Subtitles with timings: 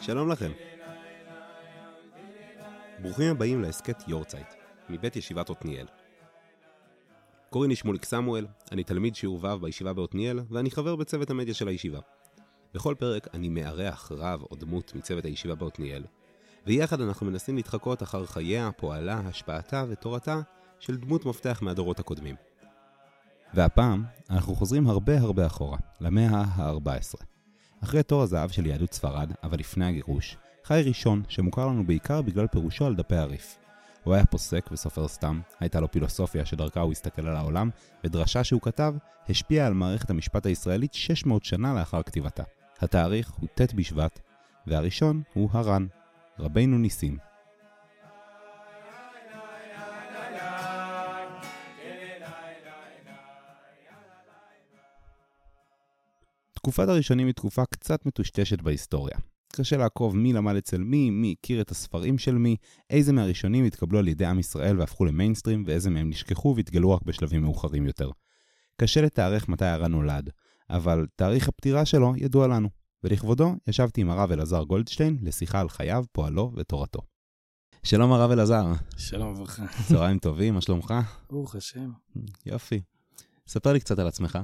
[0.00, 0.50] שלום לכם.
[3.02, 4.46] ברוכים הבאים להסכת יורצייט,
[4.88, 5.86] מבית ישיבת עתניאל.
[7.50, 11.68] קוראים לי שמוליק סמואל, אני תלמיד שיעור ו' בישיבה בעתניאל, ואני חבר בצוות המדיה של
[11.68, 11.98] הישיבה.
[12.74, 16.04] בכל פרק אני מארח רב או דמות מצוות הישיבה בעתניאל,
[16.66, 20.40] ויחד אנחנו מנסים להתחקות אחר חייה, פועלה, השפעתה ותורתה
[20.78, 22.36] של דמות מפתח מהדורות הקודמים.
[23.54, 27.29] והפעם אנחנו חוזרים הרבה הרבה אחורה, למאה ה-14.
[27.84, 32.46] אחרי תור הזהב של יהדות ספרד, אבל לפני הגירוש, חי ראשון שמוכר לנו בעיקר בגלל
[32.46, 33.58] פירושו על דפי הריף.
[34.04, 37.70] הוא היה פוסק וסופר סתם, הייתה לו פילוסופיה שדרכה הוא הסתכל על העולם,
[38.04, 38.94] ודרשה שהוא כתב
[39.28, 42.42] השפיעה על מערכת המשפט הישראלית 600 שנה לאחר כתיבתה.
[42.80, 44.20] התאריך הוא ט' בשבט,
[44.66, 45.86] והראשון הוא הר"ן,
[46.38, 47.29] רבינו ניסים.
[56.70, 59.16] תקופת הראשונים היא תקופה קצת מטושטשת בהיסטוריה.
[59.52, 62.56] קשה לעקוב מי למד אצל מי, מי הכיר את הספרים של מי,
[62.90, 67.42] איזה מהראשונים התקבלו על ידי עם ישראל והפכו למיינסטרים, ואיזה מהם נשכחו והתגלו רק בשלבים
[67.42, 68.10] מאוחרים יותר.
[68.76, 70.30] קשה לתארך מתי הר"ן נולד,
[70.70, 72.68] אבל תאריך הפטירה שלו ידוע לנו,
[73.04, 77.00] ולכבודו ישבתי עם הרב אלעזר גולדשטיין לשיחה על חייו, פועלו ותורתו.
[77.82, 78.66] שלום הרב אלעזר.
[78.96, 79.62] שלום וברכה.
[79.88, 80.94] צהריים טובים, מה שלומך?
[81.30, 81.90] ברוך השם.
[82.46, 82.80] יופי.
[83.46, 84.38] ספר לי קצת על עצמך.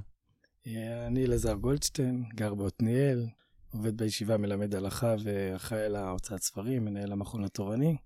[0.66, 3.26] אה, אני אלעזר גולדשטיין, גר בעתניאל,
[3.72, 7.96] עובד בישיבה, מלמד הלכה ואחראי על ההוצאת ספרים, מנהל המכון התורני.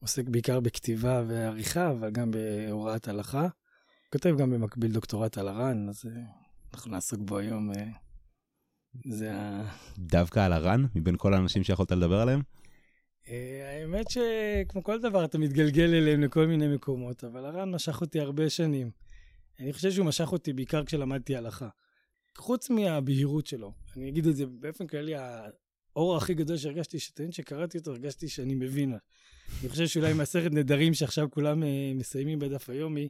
[0.00, 3.48] עוסק בעיקר בכתיבה ועריכה, אבל גם בהוראת הלכה.
[4.12, 6.22] כותב גם במקביל דוקטורט על הר"ן, אז אה,
[6.74, 7.72] אנחנו נעסוק בו היום.
[7.72, 7.86] אה,
[9.04, 9.64] זה ה...
[9.98, 12.40] דווקא על הר"ן, מבין כל האנשים שיכולת לדבר עליהם?
[13.64, 18.50] האמת שכמו כל דבר, אתה מתגלגל אליהם לכל מיני מקומות, אבל הר"ן משך אותי הרבה
[18.50, 18.90] שנים.
[19.60, 21.68] אני חושב שהוא משך אותי בעיקר כשלמדתי הלכה.
[22.36, 27.78] חוץ מהבהירות שלו, אני אגיד את זה באופן כללי, האור הכי גדול שהרגשתי, שתמיד שקראתי
[27.78, 28.94] אותו, הרגשתי שאני מבין.
[29.60, 33.08] אני חושב שאולי מסכת נדרים שעכשיו כולם אה, מסיימים בדף היומי,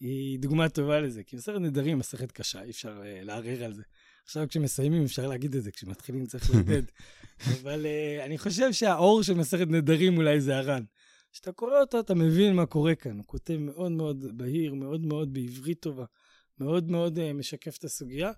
[0.00, 1.22] היא דוגמה טובה לזה.
[1.22, 3.82] כי מסכת נדרים היא מסכת קשה, אי אפשר uh, לערער על זה.
[4.24, 6.82] עכשיו כשמסיימים אפשר להגיד את זה, כשמתחילים צריך לעודד.
[7.62, 10.82] אבל uh, אני חושב שהאור של מסכת נדרים אולי זה הר"ן.
[11.32, 13.16] כשאתה קורא אותו אתה מבין מה קורה כאן.
[13.16, 16.04] הוא כותב מאוד מאוד בהיר, מאוד מאוד בעברית טובה.
[16.58, 18.32] מאוד מאוד uh, משקף את הסוגיה.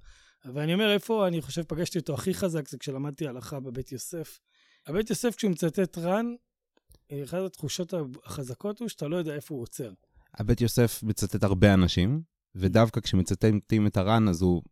[0.45, 4.39] אבל אני אומר, איפה אני חושב פגשתי אותו הכי חזק, זה כשלמדתי הלכה בבית יוסף.
[4.87, 6.35] הבית יוסף, כשהוא מצטט ר"ן,
[7.25, 7.95] אחת התחושות
[8.25, 9.93] החזקות הוא שאתה לא יודע איפה הוא עוצר.
[10.35, 12.23] הבית יוסף מצטט הרבה אנשים,
[12.55, 14.63] ודווקא כשמצטטים את הר"ן, אז הוא...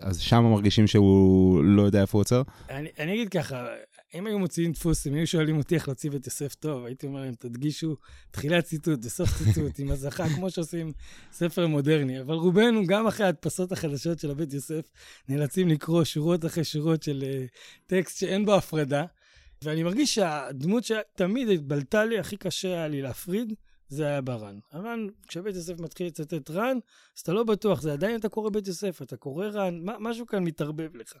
[0.00, 2.42] אז שם מרגישים שהוא לא יודע איפה הוא עוצר?
[2.70, 3.66] אני, אני אגיד ככה,
[4.14, 7.20] אם היו מוציאים דפוס, אם היו שואלים אותי איך להוציא בית יוסף טוב, הייתי אומר
[7.20, 7.96] להם, תדגישו
[8.30, 10.92] תחילת ציטוט וסוף ציטוט עם הזכה, כמו שעושים
[11.32, 12.20] ספר מודרני.
[12.20, 14.90] אבל רובנו, גם אחרי ההדפסות החדשות של הבית יוסף,
[15.28, 17.50] נאלצים לקרוא שורות אחרי שורות של uh,
[17.86, 19.04] טקסט שאין בו הפרדה.
[19.62, 23.54] ואני מרגיש שהדמות שתמיד התבלטה לי, הכי קשה היה לי להפריד,
[23.88, 24.58] זה היה בר"ן.
[24.72, 26.78] הר"ן, כשבית יוסף מתחיל לצטט ר"ן,
[27.16, 30.44] אז אתה לא בטוח, זה עדיין אתה קורא בית יוסף, אתה קורא ר"ן, משהו כאן
[30.44, 31.12] מתערבב לך.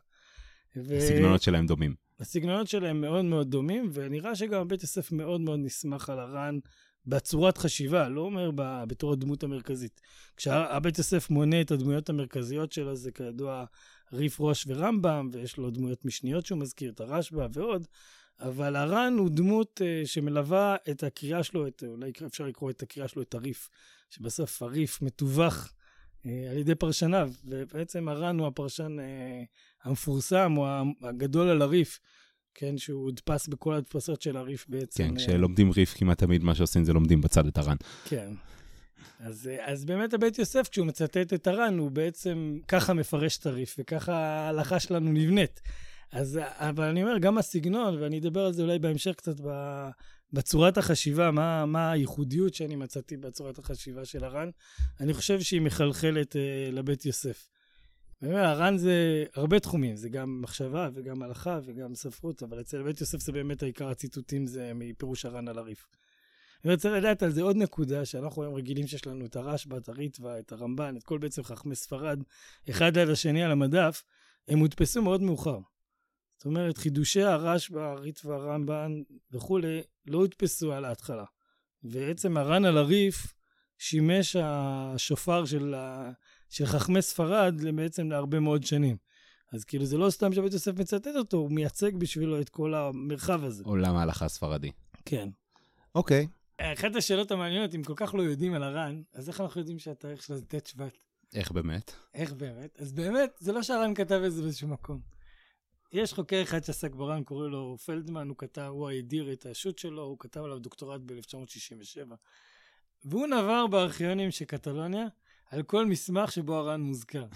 [0.76, 0.96] ו...
[0.96, 1.94] הסגנונות שלהם דומים.
[2.22, 6.58] הסגנונות שלהם מאוד מאוד דומים, ונראה שגם בית יוסף מאוד מאוד נסמך על הר"ן
[7.06, 8.84] בצורת חשיבה, לא אומר ב...
[8.88, 10.00] בתור הדמות המרכזית.
[10.36, 13.64] כשהבית יוסף מונה את הדמויות המרכזיות שלו, זה כידוע
[14.12, 17.86] ריף ראש ורמב"ם, ויש לו דמויות משניות שהוא מזכיר, את הרשב"א ועוד.
[18.40, 23.08] אבל הר"ן הוא דמות uh, שמלווה את הקריאה שלו, את, אולי אפשר לקרוא את הקריאה
[23.08, 23.68] שלו, את הריף,
[24.10, 29.02] שבסוף הריף מתווך uh, על ידי פרשניו, ובעצם הר"ן הוא הפרשן uh,
[29.84, 30.66] המפורסם, או
[31.02, 32.00] הגדול על הריף,
[32.54, 35.08] כן, שהוא הודפס בכל ההדפסות של הריף בעצם.
[35.08, 37.76] כן, כשלומדים ריף כמעט תמיד מה שעושים זה לומדים בצד את הר"ן.
[38.04, 38.32] כן.
[39.20, 43.76] אז, אז באמת הבית יוסף, כשהוא מצטט את הר"ן, הוא בעצם ככה מפרש את הריף,
[43.78, 45.60] וככה ההלכה שלנו נבנית.
[46.12, 49.34] אז, אבל אני אומר, גם הסגנון, ואני אדבר על זה אולי בהמשך קצת
[50.32, 54.50] בצורת החשיבה, מה, מה הייחודיות שאני מצאתי בצורת החשיבה של הר"ן,
[55.00, 57.48] אני חושב שהיא מחלחלת אה, לבית יוסף.
[58.22, 63.20] הר"ן זה הרבה תחומים, זה גם מחשבה וגם הלכה וגם ספרות, אבל אצל בית יוסף
[63.20, 65.86] זה באמת העיקר הציטוטים זה מפירוש הר"ן על הריף.
[66.64, 69.88] אני רוצה לדעת על זה עוד נקודה, שאנחנו היום רגילים שיש לנו את הרשב"א, את
[69.88, 72.22] הריטב"א, את הרמב"ן, את כל בעצם חכמי ספרד,
[72.70, 74.04] אחד על השני על המדף,
[74.48, 75.58] הם הודפסו מאוד מאוחר.
[76.36, 79.02] זאת אומרת, חידושי הרשב"א, הריטב"א, הרמב"ן
[79.32, 81.24] וכולי, לא הודפסו על ההתחלה.
[81.84, 83.34] ועצם הר"ן על הריף
[83.78, 86.10] שימש השופר של, ה...
[86.52, 88.96] של חכמי ספרד בעצם להרבה מאוד שנים.
[89.52, 93.44] אז כאילו זה לא סתם שבית יוסף מצטט אותו, הוא מייצג בשבילו את כל המרחב
[93.44, 93.64] הזה.
[93.66, 94.70] עולם ההלכה הספרדי.
[95.04, 95.28] כן.
[95.94, 96.26] אוקיי.
[96.58, 100.22] אחת השאלות המעניינות, אם כל כך לא יודעים על הר"ן, אז איך אנחנו יודעים שהתאריך
[100.22, 100.98] שלו זה ט' שבט?
[101.34, 101.92] איך באמת?
[102.14, 102.80] איך באמת?
[102.80, 105.00] אז באמת, זה לא שהר"ן כתב את זה באיזשהו מקום.
[105.92, 110.02] יש חוקר אחד שעסק בר"ן, קוראים לו פלדמן, הוא כתב, הוא הדיר את השו"ת שלו,
[110.02, 112.14] הוא כתב עליו דוקטורט ב-1967.
[113.04, 115.06] והוא נבר בארכיונים של קטלוניה
[115.52, 117.26] על כל מסמך שבו הר"ן מוזכר.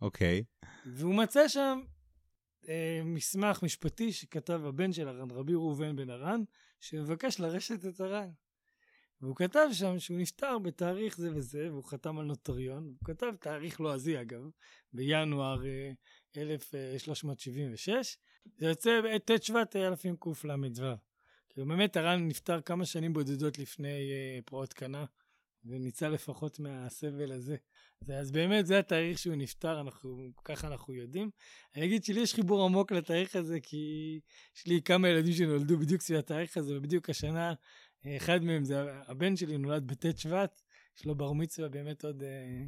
[0.00, 0.44] אוקיי.
[0.86, 1.80] והוא מצא שם
[2.68, 6.40] אה, מסמך משפטי שכתב הבן של הר"ן, רבי ראובן בן הר"ן,
[6.80, 8.28] שמבקש לרשת את הר"ן.
[9.20, 13.80] והוא כתב שם שהוא נפטר בתאריך זה וזה, והוא חתם על נוטריון, הוא כתב תאריך
[13.80, 14.42] לועזי אגב,
[14.92, 15.92] בינואר אה,
[16.36, 18.18] 1376,
[18.58, 20.96] זה יוצא ט' שבט אלפים קל"ו.
[21.48, 25.04] כאילו באמת הר"ן נפטר כמה שנים בודדות לפני אה, פרעות קנה,
[25.66, 27.56] וניצל לפחות מהסבל הזה.
[28.08, 31.30] אז באמת זה התאריך שהוא נפטר, אנחנו, ככה אנחנו יודעים.
[31.76, 34.20] אני אגיד שלי יש חיבור עמוק לתאריך הזה, כי
[34.56, 37.54] יש לי כמה ילדים שנולדו בדיוק סביב התאריך הזה, ובדיוק השנה,
[38.06, 40.62] אחד מהם זה הבן שלי נולד בט' שבט,
[40.98, 42.22] יש לו בר מצווה באמת עוד...
[42.22, 42.64] אה,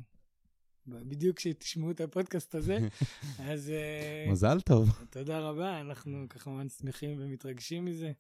[0.86, 2.78] בדיוק כשתשמעו את הפודקאסט הזה,
[3.50, 3.70] אז...
[3.70, 4.90] אה, מזל טוב.
[5.10, 8.12] תודה רבה, אנחנו כמובן שמחים ומתרגשים מזה.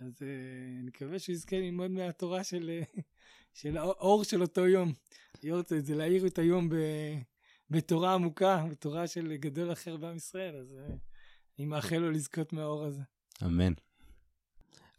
[0.00, 2.80] אז uh, נקווה שהוא יזכה ללמוד מהתורה של,
[3.54, 4.92] של האור של אותו יום.
[5.42, 6.74] יורצייט זה להאיר את היום ב,
[7.70, 10.92] בתורה עמוקה, בתורה של גדול אחר בעם ישראל, אז uh,
[11.58, 13.02] אני מאחל לו לזכות מהאור הזה.
[13.44, 13.72] אמן.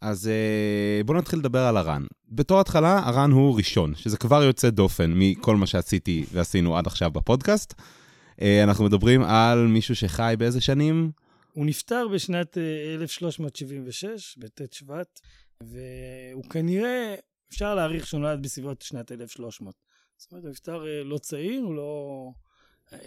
[0.00, 2.02] אז uh, בואו נתחיל לדבר על הר"ן.
[2.28, 7.10] בתור התחלה, הר"ן הוא ראשון, שזה כבר יוצא דופן מכל מה שעשיתי ועשינו עד עכשיו
[7.10, 7.72] בפודקאסט.
[7.72, 11.21] Uh, אנחנו מדברים על מישהו שחי באיזה שנים?
[11.52, 15.20] הוא נפטר בשנת 1376, בט' שבט,
[15.62, 17.14] והוא כנראה,
[17.50, 19.74] אפשר להעריך שהוא נולד בסביבות שנת 1300.
[20.16, 22.30] זאת אומרת, הוא נפטר לא צעיר, הוא לא...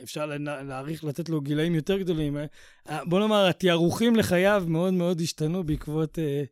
[0.04, 2.38] אפשר להעריך, לתת לו גילאים יותר גדולים.
[3.06, 6.44] בוא נאמר, התיארוכים לחייו מאוד מאוד השתנו בעקבות אה,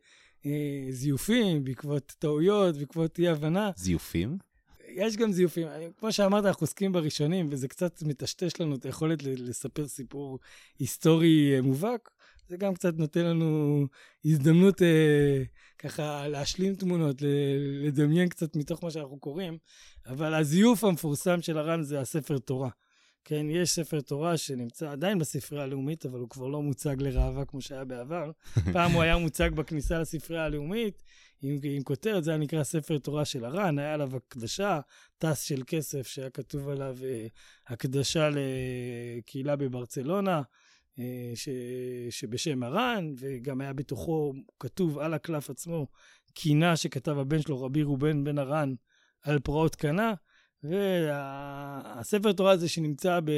[0.46, 3.70] אה, זיופים, בעקבות טעויות, בעקבות אי-הבנה.
[3.76, 4.38] זיופים?
[4.94, 5.68] יש גם זיופים.
[5.98, 10.38] כמו שאמרת, אנחנו עוסקים בראשונים, וזה קצת מטשטש לנו את היכולת לספר סיפור
[10.78, 12.10] היסטורי אה, מובהק.
[12.48, 13.86] זה גם קצת נותן לנו
[14.24, 15.42] הזדמנות אה,
[15.78, 17.16] ככה להשלים תמונות,
[17.82, 19.58] לדמיין קצת מתוך מה שאנחנו קוראים.
[20.06, 22.70] אבל הזיוף המפורסם של הר"ן זה הספר תורה.
[23.24, 27.60] כן, יש ספר תורה שנמצא עדיין בספרייה הלאומית, אבל הוא כבר לא מוצג לראווה כמו
[27.60, 28.30] שהיה בעבר.
[28.72, 31.02] פעם הוא היה מוצג בכניסה לספרייה הלאומית,
[31.44, 34.80] עם, עם כותרת, זה היה נקרא ספר תורה של הר"ן, היה עליו הקדשה,
[35.18, 37.26] טס של כסף שהיה כתוב עליו אה,
[37.66, 40.42] הקדשה לקהילה בברצלונה,
[40.98, 41.48] אה, ש,
[42.10, 45.86] שבשם הר"ן, וגם היה בתוכו כתוב על הקלף עצמו
[46.34, 48.74] קינה שכתב הבן שלו, רבי ראובן בן הר"ן,
[49.22, 50.14] על פרעות קנה.
[50.62, 53.30] והספר תורה הזה שנמצא ב...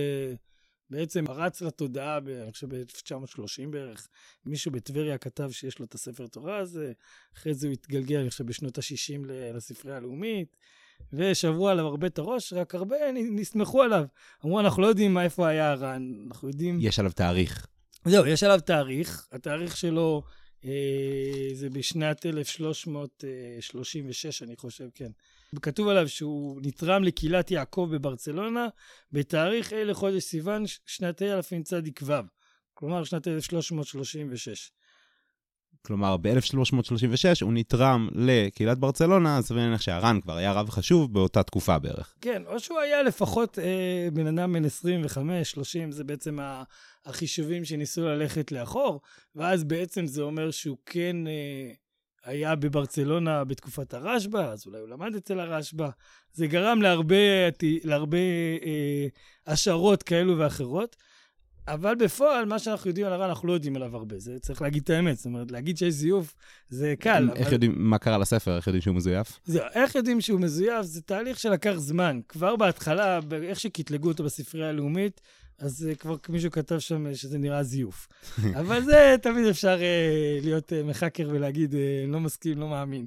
[0.91, 4.09] בעצם פרץ לתודעה, ב, אני חושב ב-1930 בערך,
[4.47, 6.93] מישהו בטבריה כתב שיש לו את הספר תורה הזה,
[7.37, 10.57] אחרי זה הוא התגלגל, אני חושב, בשנות ה-60 לספרייה הלאומית,
[11.13, 14.05] ושברו עליו הרבה את הראש, רק הרבה נסמכו עליו.
[14.45, 16.79] אמרו, אנחנו לא יודעים איפה היה הר"ן, אנחנו יודעים...
[16.81, 17.67] יש עליו תאריך.
[18.05, 20.23] זהו, יש עליו תאריך, התאריך שלו
[20.65, 25.11] אה, זה בשנת 1336, אני חושב, כן.
[25.63, 28.69] כתוב עליו שהוא נתרם לקהילת יעקב בברצלונה
[29.13, 31.23] בתאריך אלה חודש סיוון שנת
[31.65, 32.13] צ"ו,
[32.75, 34.73] כלומר שנת 1336.
[35.87, 41.43] כלומר, ב-1336 הוא נתרם לקהילת ברצלונה, אז אני מניח שהר"ן כבר היה רב חשוב באותה
[41.43, 42.15] תקופה בערך.
[42.21, 46.39] כן, או שהוא היה לפחות אה, בן אדם בן 25, 30, זה בעצם
[47.07, 49.01] החישובים שניסו ללכת לאחור,
[49.37, 51.73] ואז בעצם זה אומר שהוא כן אה,
[52.27, 55.89] היה בברצלונה בתקופת הרשב"א, אז אולי הוא למד אצל הרשב"א.
[56.33, 57.17] זה גרם להרבה,
[57.85, 58.19] להרבה
[58.65, 59.07] אה,
[59.47, 60.97] השערות כאלו ואחרות.
[61.69, 64.19] אבל בפועל, מה שאנחנו יודעים על הר"ן, אנחנו לא יודעים עליו הרבה.
[64.19, 65.17] זה צריך להגיד את האמת.
[65.17, 66.35] זאת אומרת, להגיד שיש זיוף,
[66.69, 67.29] זה קל.
[67.37, 67.53] איך אבל...
[67.53, 68.57] יודעים מה קרה לספר?
[68.57, 69.41] איך יודעים שהוא מזויף?
[69.45, 70.83] זהו, איך יודעים שהוא מזויף?
[70.83, 72.21] זה תהליך שלקח זמן.
[72.29, 75.21] כבר בהתחלה, איך שקטלגו אותו בספרייה הלאומית,
[75.59, 78.09] אז uh, כבר מישהו כתב שם שזה נראה זיוף.
[78.61, 81.77] אבל זה תמיד אפשר uh, להיות uh, מחקר ולהגיד, uh,
[82.09, 83.07] לא מסכים, לא מאמין.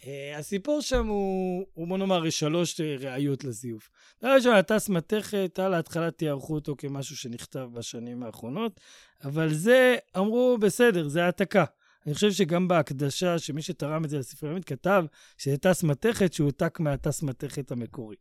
[0.00, 0.06] Uh,
[0.38, 3.90] הסיפור שם הוא, הוא בוא נאמר, שלוש uh, ראיות לזיוף.
[4.22, 8.80] דבר ראשון, הטס מתכת, על ההתחלה תיארכו אותו כמשהו שנכתב בשנים האחרונות,
[9.24, 11.64] אבל זה, אמרו, בסדר, זה העתקה.
[12.06, 15.04] אני חושב שגם בהקדשה, שמי שתרם את זה לספרי הלאומית כתב
[15.38, 18.16] שזה טס מתכת שהוא הועתק מהטס מתכת המקורי.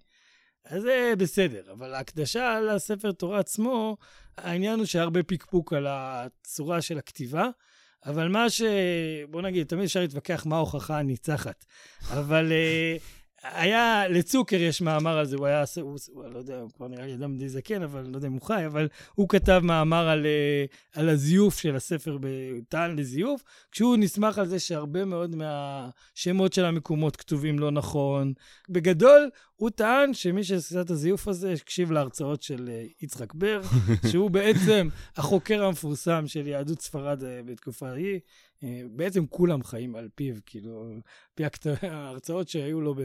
[0.66, 3.98] אז זה בסדר, אבל ההקדשה לספר תורה עצמו,
[4.38, 7.50] העניין הוא שהרבה פיקפוק על הצורה של הכתיבה,
[8.06, 8.62] אבל מה ש...
[9.30, 11.66] בוא נגיד, תמיד אפשר להתווכח מה ההוכחה הניצחת,
[12.10, 13.02] אבל uh,
[13.54, 17.06] היה, לצוקר יש מאמר על זה, הוא היה, הוא, הוא לא יודע, הוא כבר נראה
[17.06, 20.26] לי אדם די זקן, אבל לא יודע אם הוא חי, אבל הוא כתב מאמר על,
[20.26, 22.18] אה, על הזיוף של הספר,
[22.70, 28.34] טען לזיוף, כשהוא נסמך על זה שהרבה מאוד מהשמות של המקומות כתובים לא נכון.
[28.70, 33.62] בגדול, הוא טען שמי שעשה את הזיוף הזה הקשיב להרצאות של אה, יצחק בר,
[34.12, 34.88] שהוא בעצם
[35.18, 38.20] החוקר המפורסם של יהדות ספרד אה, בתקופה ההיא.
[38.66, 40.94] אה, בעצם כולם חיים על פיו, כאילו,
[41.36, 41.44] פי
[41.82, 42.96] ההרצאות שהיו לו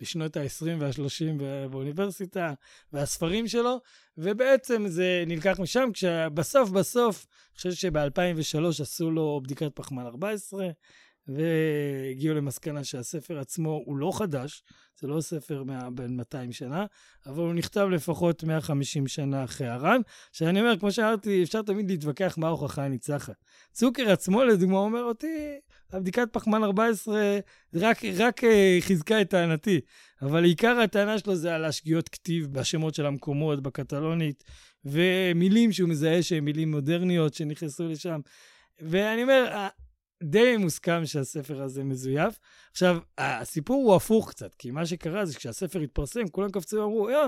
[0.00, 2.54] בשנות ה-20 וה-30 באוניברסיטה,
[2.92, 3.80] והספרים שלו,
[4.18, 10.68] ובעצם זה נלקח משם, כשבסוף בסוף, אני חושב שב-2003 עשו לו בדיקת פחמן 14,
[11.28, 14.62] והגיעו למסקנה שהספר עצמו הוא לא חדש,
[15.00, 15.62] זה לא ספר
[15.94, 16.86] בן 200 שנה,
[17.26, 20.00] אבל הוא נכתב לפחות 150 שנה אחרי הר"ן.
[20.32, 23.44] שאני אומר, כמו שאמרתי, אפשר תמיד להתווכח מה ההוכחה הניצחת.
[23.72, 25.58] צוקר עצמו, לדוגמה, אומר אותי,
[25.92, 27.38] הבדיקת פחמן 14
[27.74, 28.46] רק, רק uh,
[28.80, 29.80] חיזקה את טענתי,
[30.22, 34.44] אבל עיקר הטענה שלו זה על השגיאות כתיב בשמות של המקומות, בקטלונית,
[34.84, 38.20] ומילים שהוא מזהה שהן מילים מודרניות שנכנסו לשם.
[38.80, 39.68] ואני אומר,
[40.22, 42.38] די מוסכם שהספר הזה מזויף.
[42.70, 47.18] עכשיו, הסיפור הוא הפוך קצת, כי מה שקרה זה שכשהספר התפרסם, כולם קפצו ואמרו, יא,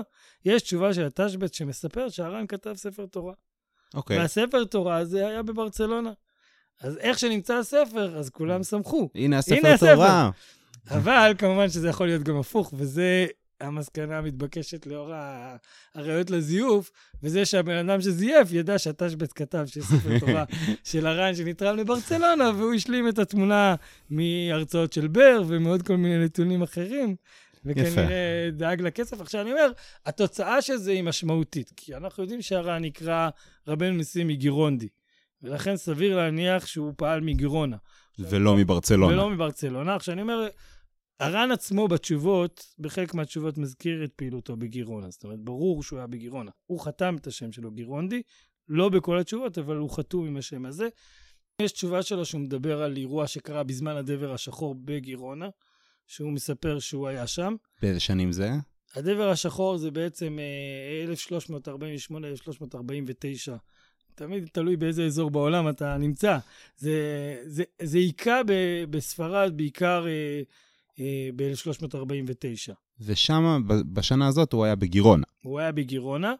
[0.45, 3.33] יש תשובה של התשבט שמספר שהר"ן כתב ספר תורה.
[3.93, 4.17] אוקיי.
[4.17, 4.21] Okay.
[4.21, 6.11] והספר תורה הזה היה בברצלונה.
[6.81, 9.09] אז איך שנמצא הספר, אז כולם שמחו.
[9.15, 10.29] הנה הספר הנה תורה.
[10.29, 10.97] הספר.
[10.97, 13.27] אבל כמובן שזה יכול להיות גם הפוך, וזה
[13.61, 15.11] המסקנה המתבקשת לאור
[15.95, 16.91] הראיות לזיוף,
[17.23, 20.43] וזה שהבן אדם שזייף ידע שהתשבץ כתב שיש ספר תורה
[20.89, 23.75] של הר"ן שנתרם לברצלונה, והוא השלים את התמונה
[24.09, 27.15] מהרצאות של בר ומעוד כל מיני נתונים אחרים.
[27.65, 29.21] וכנראה דאג לכסף.
[29.21, 29.71] עכשיו, אני אומר,
[30.05, 33.29] התוצאה של זה היא משמעותית, כי אנחנו יודעים שהר"ן נקרא
[33.67, 34.87] רבנו ניסים מגירונדי,
[35.43, 37.77] ולכן סביר להניח שהוא פעל מגירונה.
[38.19, 39.13] ולא מברצלונה.
[39.13, 39.95] ולא מברצלונה.
[39.95, 40.47] עכשיו, אני אומר,
[41.21, 45.09] הר"ן עצמו בתשובות, בחלק מהתשובות מזכיר את פעילותו בגירונה.
[45.09, 46.51] זאת אומרת, ברור שהוא היה בגירונה.
[46.65, 48.21] הוא חתם את השם שלו גירונדי,
[48.67, 50.87] לא בכל התשובות, אבל הוא חתום עם השם הזה.
[51.61, 55.49] יש תשובה שלו שהוא מדבר על אירוע שקרה בזמן הדבר השחור בגירונה,
[56.07, 57.55] שהוא מספר שהוא היה שם.
[57.81, 58.49] באיזה שנים זה?
[58.95, 60.37] הדבר השחור זה בעצם
[61.07, 61.11] 1348-1349.
[63.51, 63.57] אה,
[64.15, 66.37] תמיד תלוי באיזה אזור בעולם אתה נמצא.
[66.77, 68.41] זה, זה, זה היכה
[68.89, 70.05] בספרד בעיקר...
[71.01, 72.73] אה, אה, ב-1349.
[73.01, 75.23] ושם, בשנה הזאת, הוא היה בגירונה.
[75.43, 76.33] הוא היה בגירונה.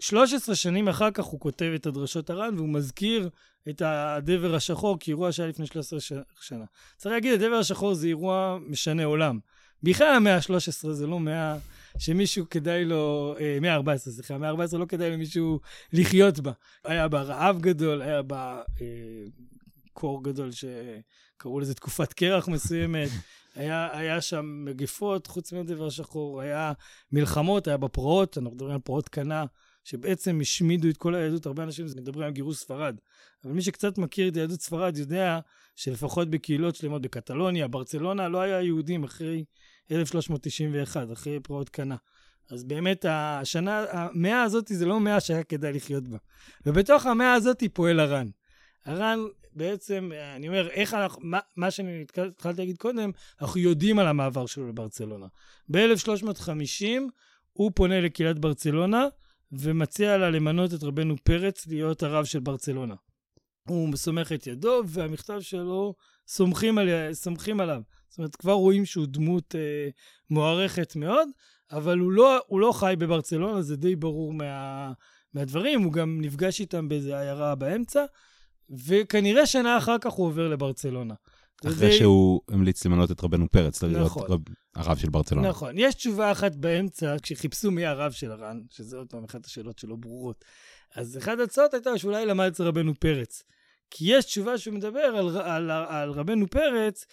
[0.00, 3.28] 13 שנים אחר כך הוא כותב את הדרשות הר"ן, והוא מזכיר
[3.68, 6.12] את הדבר השחור כאירוע שהיה לפני 13 ש...
[6.40, 6.64] שנה.
[6.96, 9.38] צריך להגיד, הדבר השחור זה אירוע משנה עולם.
[9.82, 11.56] בכלל המאה ה-13 זה לא מאה
[11.98, 15.60] שמישהו כדאי לו, אה, מאה ה-14, סליחה, מאה ה-14 לא כדאי למישהו
[15.92, 16.52] לחיות בה.
[16.84, 18.86] היה בה רעב גדול, היה בה אה,
[19.92, 23.08] קור גדול שקראו לזה תקופת קרח מסוימת.
[23.60, 26.72] היה, היה שם מגפות, חוץ מדבר שחור, היה
[27.12, 29.44] מלחמות, היה בפרעות, אנחנו מדברים על פרעות קנה,
[29.84, 32.96] שבעצם השמידו את כל היהדות, הרבה אנשים מדברים על גירוש ספרד.
[33.44, 35.38] אבל מי שקצת מכיר את יהדות ספרד יודע
[35.76, 39.44] שלפחות בקהילות שלמות בקטלוניה, ברצלונה, לא היה יהודים אחרי
[39.90, 41.96] 1391, אחרי פרעות קנה.
[42.50, 46.18] אז באמת השנה, המאה הזאת זה לא מאה שהיה כדאי לחיות בה.
[46.66, 48.26] ובתוך המאה הזאת פועל הר"ן.
[48.84, 49.18] הר"ן
[49.52, 54.46] בעצם, אני אומר, איך אנחנו, מה, מה שאני התחלתי להגיד קודם, אנחנו יודעים על המעבר
[54.46, 55.26] שלו לברצלונה.
[55.70, 56.84] ב-1350
[57.52, 59.06] הוא פונה לקהילת ברצלונה
[59.52, 62.94] ומציע לה למנות את רבנו פרץ להיות הרב של ברצלונה.
[63.68, 65.94] הוא סומך את ידו, והמכתב שלו
[66.28, 67.82] סומכים, על, סומכים עליו.
[68.08, 69.88] זאת אומרת, כבר רואים שהוא דמות אה,
[70.30, 71.28] מוערכת מאוד,
[71.72, 74.92] אבל הוא לא, הוא לא חי בברצלונה, זה די ברור מה,
[75.34, 75.82] מהדברים.
[75.82, 78.04] הוא גם נפגש איתם באיזו עיירה באמצע,
[78.86, 81.14] וכנראה שנה אחר כך הוא עובר לברצלונה.
[81.66, 81.98] אחרי די...
[81.98, 84.22] שהוא המליץ למנות את רבנו פרץ, להיות נכון.
[84.28, 84.40] רב,
[84.74, 85.48] הרב של ברצלונה.
[85.48, 85.74] נכון.
[85.78, 89.96] יש תשובה אחת באמצע, כשחיפשו מי הרב של הר"ן, שזה עוד פעם אחת השאלות שלא
[89.96, 90.44] ברורות.
[90.94, 93.42] אז אחת ההצעות הייתה שאולי למד אצל רבנו פרץ.
[93.90, 97.06] כי יש תשובה שהוא מדבר על, על, על, על רבנו פרץ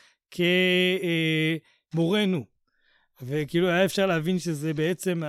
[1.94, 2.46] כמורנו.
[3.22, 5.22] וכאילו היה אפשר להבין שזה בעצם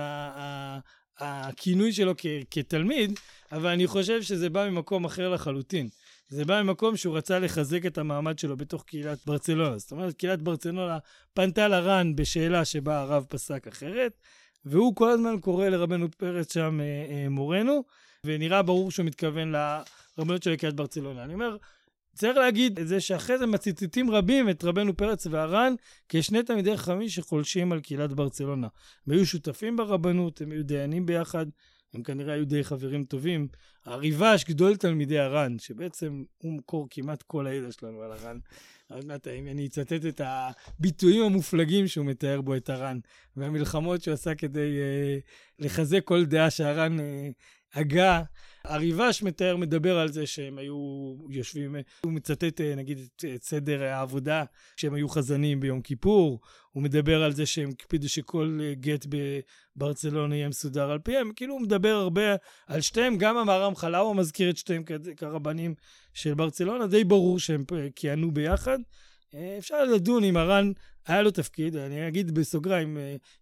[1.17, 3.19] הכינוי שלו כ, כתלמיד,
[3.51, 5.89] אבל אני חושב שזה בא ממקום אחר לחלוטין.
[6.29, 9.77] זה בא ממקום שהוא רצה לחזק את המעמד שלו בתוך קהילת ברצלונה.
[9.77, 10.97] זאת אומרת, קהילת ברצלונה
[11.33, 14.11] פנתה לר"ן בשאלה שבה הרב פסק אחרת,
[14.65, 17.83] והוא כל הזמן קורא לרבנו פרץ שם אה, אה, מורנו,
[18.25, 19.51] ונראה ברור שהוא מתכוון
[20.17, 21.23] לרבנות של קהילת ברצלונה.
[21.23, 21.57] אני אומר,
[22.15, 25.73] צריך להגיד את זה שאחרי זה מציטטים רבים את רבנו פרץ והר"ן
[26.09, 28.67] כשני תלמידי חכמים שחולשים על קהילת ברצלונה.
[29.07, 31.45] הם היו שותפים ברבנות, הם היו דיינים ביחד,
[31.93, 33.47] הם כנראה היו די חברים טובים.
[33.85, 38.37] הריבש, גדול תלמידי הר"ן, שבעצם הוא מקור כמעט כל הידע שלנו על הר"ן.
[38.89, 42.99] עוד מעט, אם אני אצטט את הביטויים המופלגים שהוא מתאר בו את הר"ן,
[43.37, 47.01] והמלחמות שהוא עשה כדי uh, לחזק כל דעה שהר"ן uh,
[47.73, 48.21] הגה.
[48.65, 52.99] הריבש מתאר, מדבר על זה שהם היו יושבים, הוא מצטט נגיד
[53.35, 54.43] את סדר העבודה,
[54.77, 56.39] כשהם היו חזנים ביום כיפור,
[56.71, 59.05] הוא מדבר על זה שהם הקפידו שכל גט
[59.75, 62.35] בברצלונה יהיה מסודר על פיהם, כאילו הוא מדבר הרבה
[62.67, 64.83] על שתיהם, גם המהר"ם חלאווה מזכיר את שתיהם
[65.17, 65.75] כרבנים
[66.13, 67.63] של ברצלונה, די ברור שהם
[67.95, 68.79] כיהנו ביחד.
[69.57, 70.71] אפשר לדון אם הר"ן
[71.07, 72.97] היה לו תפקיד, אני אגיד בסוגריים,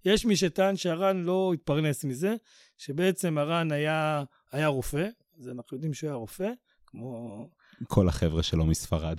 [0.05, 2.35] יש מי שטען שהר"ן לא התפרנס מזה,
[2.77, 5.07] שבעצם הר"ן היה, היה רופא,
[5.39, 6.49] אז אנחנו יודעים שהוא היה רופא,
[6.85, 7.49] כמו...
[7.87, 9.17] כל החבר'ה שלו מספרד,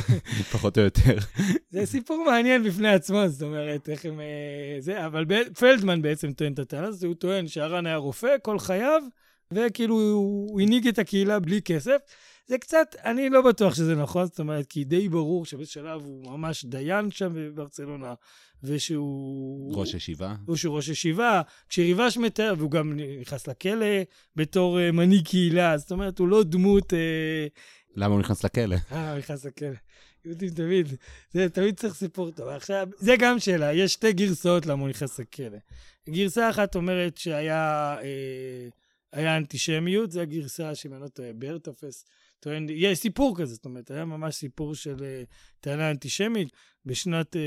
[0.52, 1.18] פחות או יותר.
[1.70, 4.20] זה סיפור מעניין בפני עצמו, זאת אומרת, איך הם...
[4.78, 5.24] זה, אבל
[5.58, 9.02] פלדמן בעצם טוען את הטענה הזאת, הוא טוען שהר"ן היה רופא כל חייו,
[9.52, 11.96] וכאילו הוא הנהיג את הקהילה בלי כסף.
[12.50, 16.64] זה קצת, אני לא בטוח שזה נכון, זאת אומרת, כי די ברור שבשלב הוא ממש
[16.64, 18.14] דיין שם בברצלונה,
[18.62, 19.76] ושהוא...
[19.76, 20.34] ראש ישיבה.
[20.46, 23.86] הוא שהוא ראש ישיבה, כשריבש מתאר, והוא גם נכנס לכלא
[24.36, 26.92] בתור uh, מנהיג קהילה, זאת אומרת, הוא לא דמות...
[26.92, 26.96] Uh...
[27.96, 28.76] למה הוא נכנס לכלא?
[28.92, 29.68] אה, הוא נכנס לכלא.
[30.24, 30.88] יהודים תמיד,
[31.32, 32.48] זה תמיד צריך סיפור טוב.
[32.48, 35.58] עכשיו, זה גם שאלה, יש שתי גרסאות למה הוא נכנס לכלא.
[36.08, 38.68] גרסה אחת אומרת שהיה אה,
[39.12, 42.04] היה אנטישמיות, זו הגרסה, שאם אני לא טועה, בר תופס.
[42.40, 45.00] טוען, יש סיפור כזה, זאת אומרת, היה ממש סיפור של uh,
[45.60, 46.48] טענה אנטישמית.
[46.84, 47.38] בשנת uh,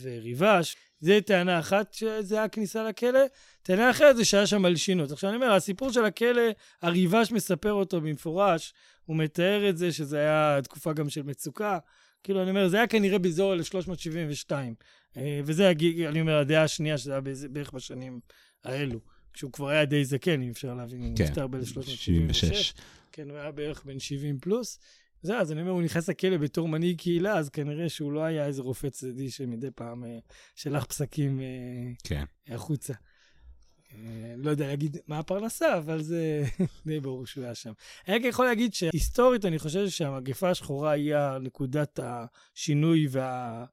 [0.00, 0.76] וריבש.
[1.00, 3.20] זה טענה אחת שזה היה כניסה לכלא.
[3.62, 5.12] טענה אחרת זה שהיה שם מלשינות.
[5.12, 6.42] עכשיו אני אומר, הסיפור של הכלא,
[6.82, 11.78] הריבש מספר אותו במפורש, הוא מתאר את זה שזה היה תקופה גם של מצוקה.
[12.22, 14.74] כאילו, אני אומר, זה היה כנראה באזור 1372.
[15.16, 15.70] אה, וזה,
[16.08, 17.20] אני אומר, הדעה השנייה, שזה היה
[17.50, 18.20] בערך בשנים
[18.64, 19.00] האלו.
[19.36, 22.80] כשהוא כבר היה די זקן, אם אפשר להבין, הוא כן, נפטר ב-1376.
[23.12, 24.78] כן, הוא היה בערך בן 70 פלוס.
[25.22, 28.46] זהו, אז אני אומר, הוא נכנס לכלא בתור מנהיג קהילה, אז כנראה שהוא לא היה
[28.46, 30.18] איזה רופא צדדי שמדי פעם אה,
[30.54, 31.44] שלח פסקים אה,
[32.04, 32.24] כן.
[32.48, 32.94] החוצה.
[33.92, 36.44] אה, לא יודע להגיד מה הפרנסה, אבל זה
[36.86, 37.72] די ברור שהוא היה שם.
[38.08, 43.64] אני רק יכול להגיד שהיסטורית, אני חושב שהמגפה השחורה היא נקודת השינוי וה...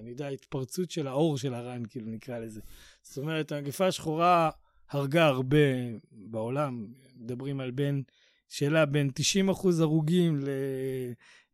[0.00, 2.60] אני יודע, ההתפרצות של האור של הר"ן, כאילו נקרא לזה.
[3.02, 4.50] זאת אומרת, המגפה השחורה
[4.90, 5.56] הרגה הרבה
[6.12, 8.02] בעולם, מדברים על בין
[8.48, 10.40] שאלה בין 90 אחוז הרוגים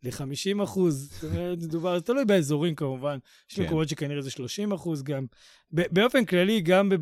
[0.03, 3.19] ל-50 אחוז, זאת אומרת, מדובר, זה תלוי באזורים כמובן,
[3.51, 3.63] יש כן.
[3.63, 5.27] מקומות שכנראה זה 30 אחוז גם.
[5.71, 6.93] באופן כללי, גם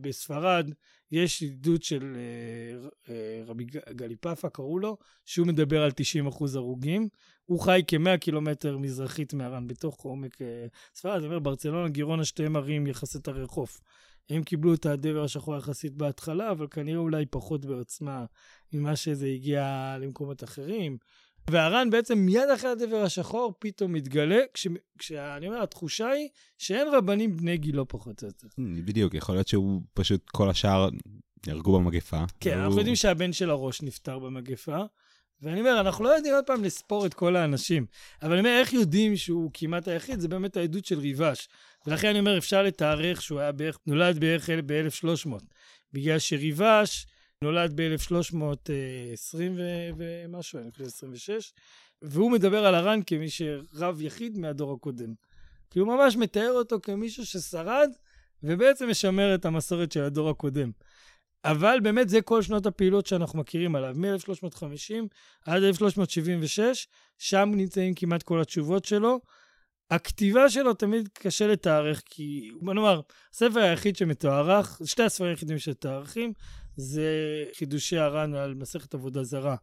[0.00, 0.70] בספרד,
[1.12, 7.08] יש עדות של אה, אה, רבי גליפפה, קראו לו, שהוא מדבר על 90 אחוז הרוגים.
[7.44, 11.20] הוא חי כ-100 קילומטר מזרחית מהר"ן, בתוך עומק אה, ספרד.
[11.20, 13.80] זאת אומרת, ברצלונה, גירונה, שתי ערים יחסית הרי חוף.
[14.30, 18.24] הם קיבלו את הדבר השחור יחסית בהתחלה, אבל כנראה אולי פחות בעוצמה
[18.72, 20.98] ממה שזה הגיע למקומות אחרים.
[21.50, 24.66] והר"ן בעצם מיד אחרי הדבר השחור פתאום מתגלה, כש,
[24.98, 28.48] כשאני אומר, התחושה היא שאין רבנים בני גילו פחות או יותר.
[28.84, 30.88] בדיוק, יכול להיות שהוא פשוט כל השאר
[31.46, 32.24] יהרגו במגפה.
[32.40, 32.62] כן, והוא...
[32.62, 34.82] אנחנו יודעים שהבן של הראש נפטר במגפה,
[35.42, 37.86] ואני אומר, אנחנו לא יודעים עוד פעם לספור את כל האנשים,
[38.22, 40.20] אבל אני אומר, איך יודעים שהוא כמעט היחיד?
[40.20, 41.48] זה באמת העדות של ריבש.
[41.86, 45.30] ולכן אני אומר, אפשר לתארך שהוא היה בערך, נולד בערך ב-1300.
[45.92, 47.06] בגלל שריבש
[47.42, 49.36] נולד ב-1320
[49.96, 51.52] ומשהו, אני חושב 26,
[52.02, 55.14] והוא מדבר על הר"ן כמי שרב יחיד מהדור הקודם.
[55.70, 57.90] כי הוא ממש מתאר אותו כמישהו ששרד,
[58.42, 60.70] ובעצם משמר את המסורת של הדור הקודם.
[61.44, 64.94] אבל באמת זה כל שנות הפעילות שאנחנו מכירים עליו, מ-1350
[65.46, 69.20] עד 1376, שם נמצאים כמעט כל התשובות שלו.
[69.92, 73.00] הכתיבה שלו תמיד קשה לתארך, כי בוא נאמר,
[73.32, 76.32] הספר היחיד שמתוארך, שתי הספרים היחידים שמתוארכים,
[76.76, 77.04] זה
[77.58, 79.56] חידושי הר"ן על מסכת עבודה זרה,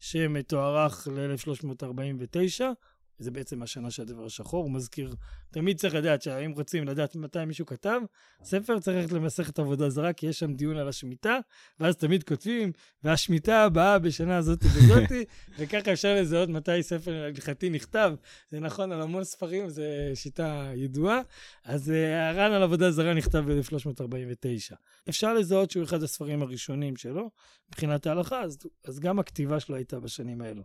[0.00, 2.62] שמתוארך ל-1349,
[3.18, 5.14] זה בעצם השנה של הדבר השחור, הוא מזכיר,
[5.50, 8.00] תמיד צריך לדעת שאם רוצים לדעת מתי מישהו כתב,
[8.42, 11.38] ספר צריך ללכת למסכת עבודה זרה, כי יש שם דיון על השמיטה,
[11.80, 12.72] ואז תמיד כותבים,
[13.02, 15.24] והשמיטה הבאה בשנה הזאת וזאתי,
[15.58, 18.14] וככה אפשר לזהות מתי ספר הלכתי נכתב.
[18.50, 19.82] זה נכון על המון ספרים, זו
[20.14, 21.20] שיטה ידועה.
[21.64, 24.74] אז אה, הר"ן על עבודה זרה נכתב ב-1349.
[25.08, 27.30] אפשר לזהות שהוא אחד הספרים הראשונים שלו,
[27.68, 30.62] מבחינת ההלכה, אז, אז גם הכתיבה שלו הייתה בשנים האלו.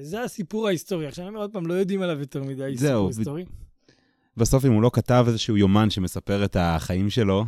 [0.00, 1.06] זה הסיפור ההיסטורי.
[1.06, 3.44] עכשיו אני אומר עוד פעם, לא יודעים עליו יותר מדי סיפור היסטורי.
[4.36, 7.44] בסוף אם הוא לא כתב איזשהו יומן שמספר את החיים שלו,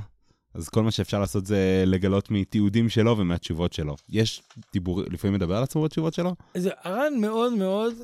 [0.55, 3.97] אז כל מה שאפשר לעשות זה לגלות מתיעודים שלו ומהתשובות שלו.
[4.09, 6.35] יש דיבור, לפעמים מדבר על עצמו בתשובות שלו?
[6.57, 7.95] זה הר"ן מאוד מאוד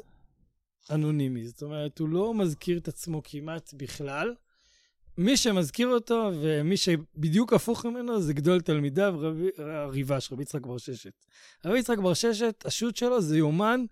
[0.90, 4.34] אנונימי, זאת אומרת, הוא לא מזכיר את עצמו כמעט בכלל.
[5.18, 10.78] מי שמזכיר אותו ומי שבדיוק הפוך ממנו זה גדול תלמידיו, רבי, הריבש, רבי יצחק בר
[10.78, 11.26] ששת.
[11.64, 13.84] רבי יצחק בר ששת, השו"ת שלו זה יומן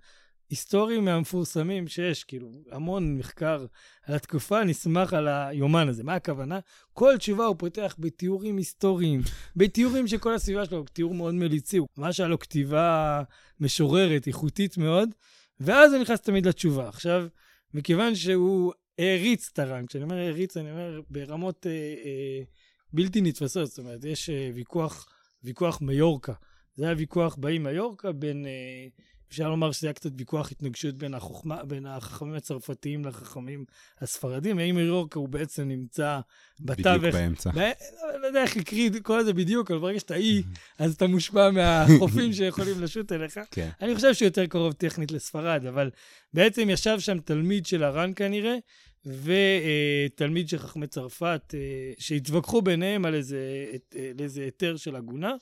[0.50, 3.66] היסטורי מהמפורסמים שיש, כאילו, המון מחקר
[4.02, 6.04] על התקופה נסמך על היומן הזה.
[6.04, 6.58] מה הכוונה?
[6.92, 9.20] כל תשובה הוא פותח בתיאורים היסטוריים,
[9.56, 13.22] בתיאורים של כל הסביבה שלו, תיאור מאוד מליצי, הוא ממש היה לו כתיבה
[13.60, 15.08] משוררת, איכותית מאוד,
[15.60, 16.88] ואז הוא נכנס תמיד לתשובה.
[16.88, 17.26] עכשיו,
[17.74, 21.72] מכיוון שהוא העריץ את הר"ן, כשאני אומר העריץ, אני אומר ברמות אה,
[22.04, 22.42] אה,
[22.92, 25.06] בלתי נתפסות, זאת אומרת, יש אה, ויכוח,
[25.44, 26.32] ויכוח מיורקה.
[26.74, 28.46] זה היה ויכוח באי מיורקה בין...
[28.46, 28.86] אה,
[29.34, 33.64] אפשר לומר שזה היה קצת ויכוח התנגשות בין, החוכמה, בין החכמים הצרפתיים לחכמים
[34.00, 34.58] הספרדים.
[34.58, 36.20] האם מיורקה הוא בעצם נמצא
[36.60, 36.86] בתווך.
[36.86, 37.50] בדיוק באמצע.
[37.50, 37.58] ב...
[38.22, 40.42] לא יודע איך לקריא כל זה בדיוק, אבל ברגע שאתה אי,
[40.78, 43.40] אז אתה מושפע מהחופים שיכולים לשוט אליך.
[43.50, 43.70] כן.
[43.82, 45.90] אני חושב שהוא יותר קרוב טכנית לספרד, אבל
[46.34, 48.56] בעצם ישב שם תלמיד של הר"ן כנראה,
[49.06, 55.32] ותלמיד של חכמי צרפת, אה, שהתווכחו ביניהם על איזה, על איזה היתר של עגונה.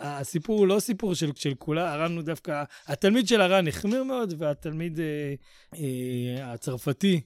[0.00, 4.34] הסיפור הוא לא סיפור של, של כולה, הר"ן הוא דווקא, התלמיד של הר"ן החמיר מאוד,
[4.38, 5.34] והתלמיד אה,
[5.74, 7.20] אה, הצרפתי,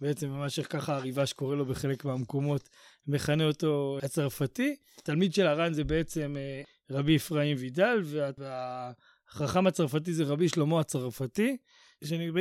[0.00, 2.68] בעצם ממש ככה הריבש קורא לו בחלק מהמקומות,
[3.06, 4.76] מכנה אותו הצרפתי.
[4.98, 8.02] התלמיד של הר"ן זה בעצם אה, רבי אפרים וידל,
[8.38, 11.56] והחכם הצרפתי זה רבי שלמה הצרפתי.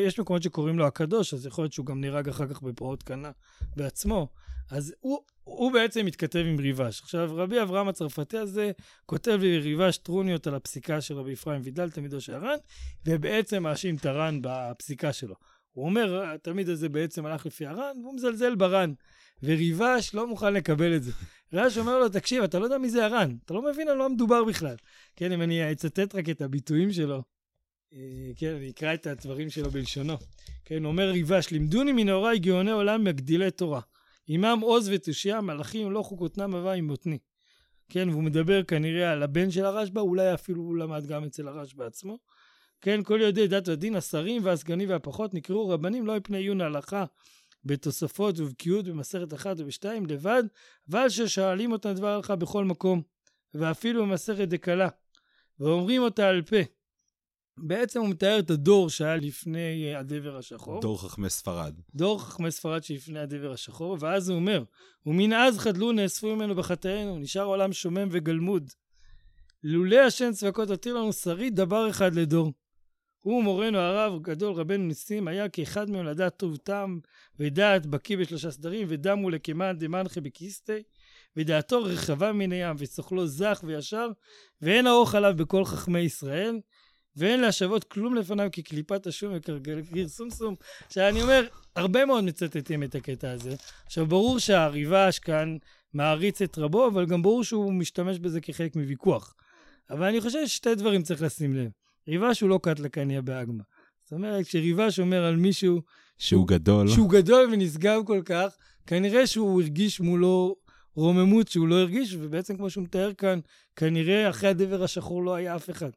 [0.05, 3.31] יש מקומות שקוראים לו הקדוש, אז יכול להיות שהוא גם נהרג אחר כך בפרעות קנה
[3.75, 4.27] בעצמו.
[4.71, 7.01] אז הוא, הוא בעצם מתכתב עם ריבש.
[7.01, 8.71] עכשיו, רבי אברהם הצרפתי הזה
[9.05, 12.57] כותב לריבש טרוניות על הפסיקה של רבי אפרים וידל, תלמידו של הר"ן,
[13.05, 15.35] ובעצם מאשים את הר"ן בפסיקה שלו.
[15.71, 18.93] הוא אומר, התלמיד הזה בעצם הלך לפי הר"ן, והוא מזלזל בר"ן.
[19.43, 21.11] וריבש לא מוכן לקבל את זה.
[21.53, 24.09] ריבש אומר לו, תקשיב, אתה לא יודע מי זה הר"ן, אתה לא מבין על מה
[24.09, 24.75] מדובר בכלל.
[25.15, 27.23] כן, אם אני אצטט רק את הביטויים שלו,
[27.93, 30.17] אה, כן, אני אקרא את הדברים שלו בלשונו.
[30.65, 33.81] כן, אומר ריבש, לימדוני מנעוריי גאוני עולם מגדילי תורה.
[34.27, 37.17] עמם עוז ותושייה, מלאכים לא חוקותנם הווה עם בוטני.
[37.89, 41.83] כן, והוא מדבר כנראה על הבן של הרשב"א, אולי אפילו הוא למד גם אצל הרשב"א
[41.83, 42.19] עצמו.
[42.81, 47.05] כן, כל יודעי דת ודין, השרים והסגנים והפחות נקראו רבנים לא מפני עיון ההלכה
[47.65, 50.43] בתוספות ובקיאות במסכת אחת ובשתיים לבד,
[50.89, 53.01] אבל ששואלים אותם דבר הלכה בכל מקום,
[53.53, 54.89] ואפילו במסכת דקלה,
[55.59, 56.76] ואומרים אותה על פה.
[57.57, 60.81] בעצם הוא מתאר את הדור שהיה לפני אה, הדבר השחור.
[60.81, 61.73] דור חכמי ספרד.
[61.95, 64.63] דור חכמי ספרד שלפני הדבר השחור, ואז הוא אומר,
[65.05, 68.71] ומן אז חדלו נאספו ממנו בחטאינו, נשאר עולם שומם וגלמוד.
[69.63, 72.53] לולא השם צבקות הותיר לנו שריד דבר אחד לדור.
[73.27, 76.99] הוא מורנו הרב גדול רבנו ניסים היה כאחד מהם לדעת טוב טעם
[77.39, 80.83] ודעת בקיא בשלושה סדרים ודמו לקמן דמנחה בקיסטי
[81.37, 84.09] ודעתו רחבה מן הים ושוכלו זך וישר
[84.61, 86.59] ואין האוך עליו בכל חכמי ישראל
[87.17, 90.55] ואין להשוות כלום לפניו כקליפת השום וכגרגיר סומסום.
[90.87, 93.55] עכשיו, אני אומר, הרבה מאוד מצטטים את הקטע הזה.
[93.85, 95.57] עכשיו, ברור שהריבש כאן
[95.93, 99.35] מעריץ את רבו, אבל גם ברור שהוא משתמש בזה כחלק מוויכוח.
[99.89, 101.69] אבל אני חושב ששתי דברים צריך לשים לב.
[102.07, 103.63] ריבש הוא לא קט לקניה באגמה.
[104.03, 105.81] זאת אומרת, כשריבש אומר על מישהו...
[106.17, 106.87] שהוא גדול.
[106.87, 108.55] שהוא גדול ונשגב כל כך,
[108.87, 110.55] כנראה שהוא הרגיש מולו
[110.95, 113.39] רוממות שהוא לא הרגיש, ובעצם כמו שהוא מתאר כאן,
[113.75, 115.89] כנראה אחרי הדבר השחור לא היה אף אחד.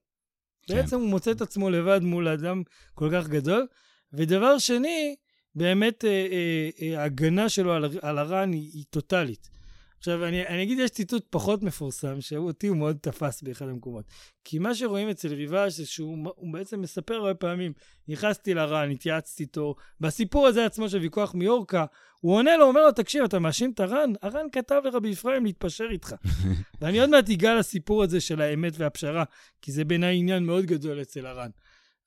[0.67, 0.75] כן.
[0.75, 2.63] בעצם הוא מוצא את עצמו לבד מול אדם
[2.95, 3.67] כל כך גדול.
[4.13, 5.17] ודבר שני,
[5.55, 9.51] באמת אה, אה, אה, ההגנה שלו על, על הר"ן היא, היא טוטאלית.
[10.01, 14.05] עכשיו, אני, אני אגיד, יש ציטוט פחות מפורסם, שאותי הוא מאוד תפס באחד המקומות.
[14.45, 16.19] כי מה שרואים אצל ריבש זה שהוא
[16.53, 17.73] בעצם מספר הרבה פעמים,
[18.09, 21.85] נכנסתי לר"ן, התייעצתי איתו, בסיפור הזה עצמו של ויכוח מיורקה,
[22.21, 24.13] הוא עונה לו, אומר לו, תקשיב, אתה מאשים את הר"ן?
[24.23, 26.15] הר"ן כתב לרבי אפרים להתפשר איתך.
[26.81, 29.25] ואני עוד מעט אגע לסיפור הזה של האמת והפשרה,
[29.63, 31.51] כי זה בעיניי עניין מאוד גדול אצל הר"ן.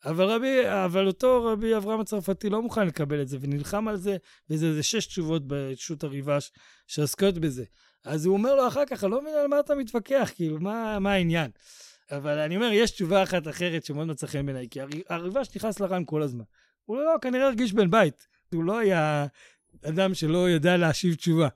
[0.06, 4.18] אבל, רבי, אבל אותו רבי אברהם הצרפתי לא מוכן לקבל את זה, ונלחם על זה,
[4.50, 6.52] וזה איזה שש תשובות בשו"ת הריבש
[6.88, 7.64] שעוסקות בזה.
[8.06, 11.00] אז הוא אומר לו אחר כך, אני לא מבין על מה אתה מתווכח, כאילו, מה,
[11.00, 11.52] מה העניין?
[12.12, 16.04] אבל אני אומר, יש תשובה אחת אחרת שמאוד מצא חן בעיניי, כי הריבש נכנס לר"ן
[16.06, 16.44] כל הזמן.
[16.86, 18.28] הוא לא, כנראה הרגיש בן בית.
[18.54, 19.26] הוא לא היה
[19.86, 21.48] אדם שלא ידע להשיב תשובה.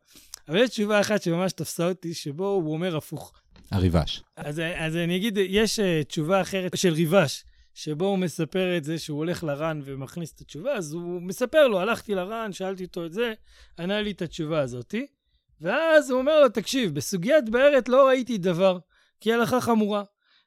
[0.47, 3.33] אבל יש תשובה אחת שממש תפסה אותי, שבו הוא אומר הפוך.
[3.71, 4.23] הריבש.
[4.35, 7.43] אז, אז אני אגיד, יש uh, תשובה אחרת של ריבש,
[7.77, 11.79] שבו הוא מספר את זה שהוא הולך לר"ן ומכניס את התשובה, אז הוא מספר לו,
[11.79, 13.33] הלכתי לר"ן, שאלתי אותו את זה,
[13.79, 15.07] ענה לי את התשובה הזאתי,
[15.61, 18.79] ואז הוא אומר לו, תקשיב, בסוגיית בארת לא ראיתי דבר,
[19.19, 20.03] כי הלכה חמורה.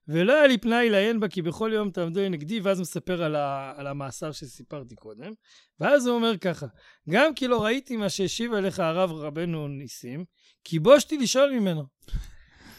[0.09, 3.37] ולא היה לי פנאי לעיין בה, כי בכל יום תעמדו נגדי, ואז הוא מספר על,
[3.37, 5.33] ה, על המאסר שסיפרתי קודם.
[5.81, 6.67] ואז הוא אומר ככה,
[7.11, 10.25] גם כי לא ראיתי מה שהשיב עליך הרב רבנו ניסים,
[10.65, 11.83] כי בושתי לשאול ממנו.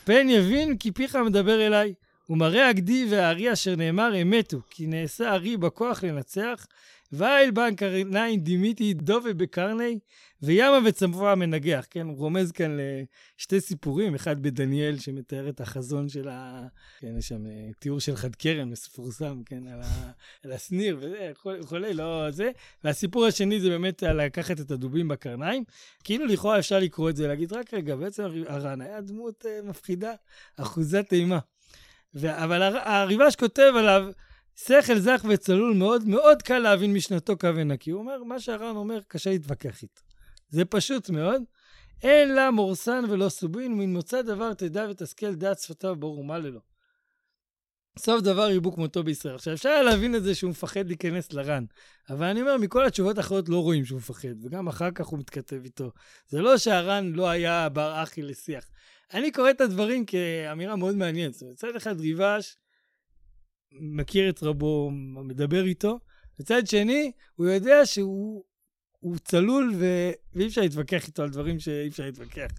[0.05, 1.93] פן יבין כי פיך מדבר אליי.
[2.31, 6.67] ומראה הגדי והארי אשר נאמר אמתו, כי נעשה ארי בכוח לנצח,
[7.11, 9.99] ואיל בן קרניים דימיתי דובה בקרני,
[10.41, 11.85] וימה וצמפה המנגח.
[11.89, 12.77] כן, הוא רומז כאן
[13.39, 16.67] לשתי סיפורים, אחד בדניאל שמתאר את החזון של ה...
[16.99, 20.11] כן, יש שם אה, תיאור של חד קרן מפורסם, כן, על, ה...
[20.43, 22.51] על הסניר וזה, וכולי, לא זה.
[22.83, 25.63] והסיפור השני זה באמת על לקחת את הדובים בקרניים.
[26.03, 30.13] כאילו לכאורה אפשר לקרוא את זה, להגיד, רק רגע, בעצם הר"ן היה דמות uh, מפחידה,
[30.57, 31.39] אחוזת אימה.
[32.15, 32.43] ו...
[32.43, 32.77] אבל הר...
[32.77, 34.07] הריבש כותב עליו,
[34.55, 37.91] שכל זך וצלול מאוד, מאוד קל להבין משנתו קו ונקי.
[37.91, 40.01] הוא אומר, מה שהר"ן אומר, קשה להתווכח איתו.
[40.49, 41.43] זה פשוט מאוד.
[42.03, 46.59] אין לה מורסן ולא סובין, ומן מוצא דבר תדע ותשכל דעת שפתיו ברור מה ללא.
[47.99, 49.35] סוף דבר ירבו כמותו בישראל.
[49.35, 51.65] עכשיו, אפשר היה להבין את זה שהוא מפחד להיכנס לרן,
[52.09, 55.61] אבל אני אומר, מכל התשובות האחרות לא רואים שהוא מפחד, וגם אחר כך הוא מתכתב
[55.63, 55.91] איתו.
[56.27, 58.65] זה לא שהרן לא היה בר אחי לשיח.
[59.13, 61.33] אני קורא את הדברים כאמירה מאוד מעניינת.
[61.33, 62.57] זאת אומרת, מצד אחד ריבש
[63.71, 64.91] מכיר את רבו,
[65.23, 65.99] מדבר איתו,
[66.39, 68.43] מצד שני, הוא יודע שהוא
[68.99, 70.11] הוא צלול ו...
[70.33, 72.51] ואי אפשר להתווכח איתו על דברים שאי אפשר להתווכח.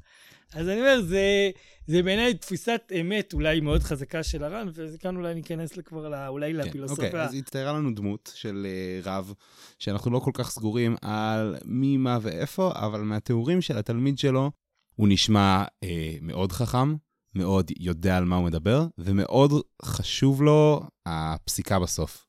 [0.55, 1.51] אז אני אומר, זה,
[1.87, 6.53] זה בעיניי תפיסת אמת אולי מאוד חזקה של הר"ן, וכאן אולי ניכנס כבר לא, אולי
[6.53, 7.07] כן, לפילוסופיה.
[7.07, 9.33] אוקיי, אז הצטיירה לנו דמות של uh, רב,
[9.79, 14.51] שאנחנו לא כל כך סגורים על מי, מה ואיפה, אבל מהתיאורים של התלמיד שלו,
[14.97, 15.89] הוא נשמע uh,
[16.23, 16.95] מאוד חכם,
[17.35, 19.53] מאוד יודע על מה הוא מדבר, ומאוד
[19.85, 22.27] חשוב לו הפסיקה בסוף.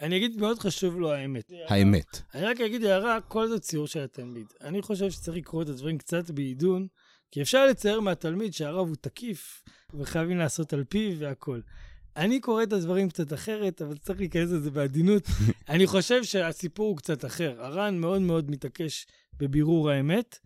[0.00, 1.52] אני אגיד, מאוד חשוב לו האמת.
[1.68, 2.22] האמת.
[2.34, 4.46] אני רק אגיד הערה, כל זה ציור של התלמיד.
[4.60, 6.86] אני חושב שצריך לקרוא את הדברים קצת בעידון,
[7.30, 9.62] כי אפשר לצייר מהתלמיד שהרב הוא תקיף,
[9.94, 11.62] וחייבים לעשות על פיו והכול.
[12.16, 15.22] אני קורא את הדברים קצת אחרת, אבל צריך להיכנס לזה בעדינות.
[15.68, 17.62] אני חושב שהסיפור הוא קצת אחר.
[17.62, 19.06] הר"ן מאוד מאוד מתעקש
[19.38, 20.38] בבירור האמת,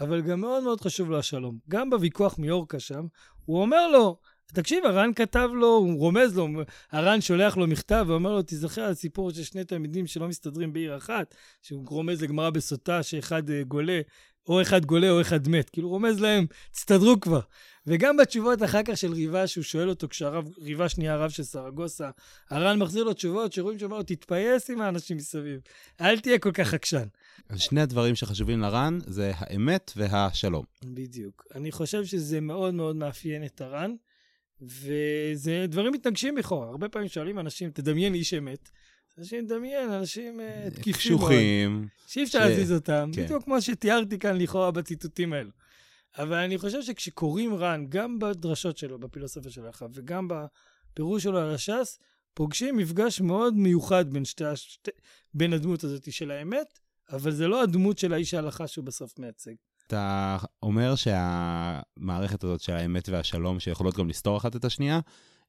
[0.00, 1.58] אבל גם מאוד מאוד חשוב לו השלום.
[1.68, 3.06] גם בוויכוח מיורקה שם,
[3.44, 4.16] הוא אומר לו,
[4.52, 6.48] תקשיב, הר"ן כתב לו, הוא רומז לו,
[6.92, 10.96] הר"ן שולח לו מכתב ואומר לו, תיזכר על סיפור של שני תלמידים שלא מסתדרים בעיר
[10.96, 14.00] אחת, שהוא רומז לגמרא בסוטה שאחד אה, גולה,
[14.48, 15.70] או אחד גולה או אחד מת.
[15.70, 17.40] כאילו, רומז להם, תסתדרו כבר.
[17.88, 22.10] וגם בתשובות אחר כך של ריבה, שהוא שואל אותו, כשהרב, ריבה שנייה הרב של סרגוסה,
[22.50, 25.60] הר"ן מחזיר לו תשובות, שרואים שאומר לו, תתפייס עם האנשים מסביב,
[26.00, 27.06] אל תהיה כל כך עקשן.
[27.48, 30.64] אז שני הדברים שחשובים לר"ן זה האמת והשלום.
[30.84, 31.46] בדיוק.
[31.54, 33.94] אני חושב שזה מאוד מאוד מאפיין את הר"ן.
[34.60, 36.68] וזה דברים מתנגשים לכאורה.
[36.68, 38.70] הרבה פעמים שואלים אנשים, תדמיין איש אמת.
[39.18, 41.88] אנשים מדמיין, אנשים uh, תקיפים קשוחים.
[42.06, 42.38] שאי אפשר.
[42.38, 43.24] להזיז אותם, כן.
[43.24, 45.50] בדיוק כמו שתיארתי כאן לכאורה בציטוטים האלו.
[46.18, 51.54] אבל אני חושב שכשקוראים ר"ן, גם בדרשות שלו, בפילוסופיה של שלך, וגם בפירוש שלו על
[51.54, 51.98] הש"ס,
[52.34, 54.90] פוגשים מפגש מאוד מיוחד בין, שתי, שתי,
[55.34, 56.78] בין הדמות הזאת של האמת,
[57.12, 59.54] אבל זה לא הדמות של האיש ההלכה שהוא בסוף מייצג.
[59.86, 65.00] אתה אומר שהמערכת הזאת של האמת והשלום, שיכולות גם לסתור אחת את השנייה,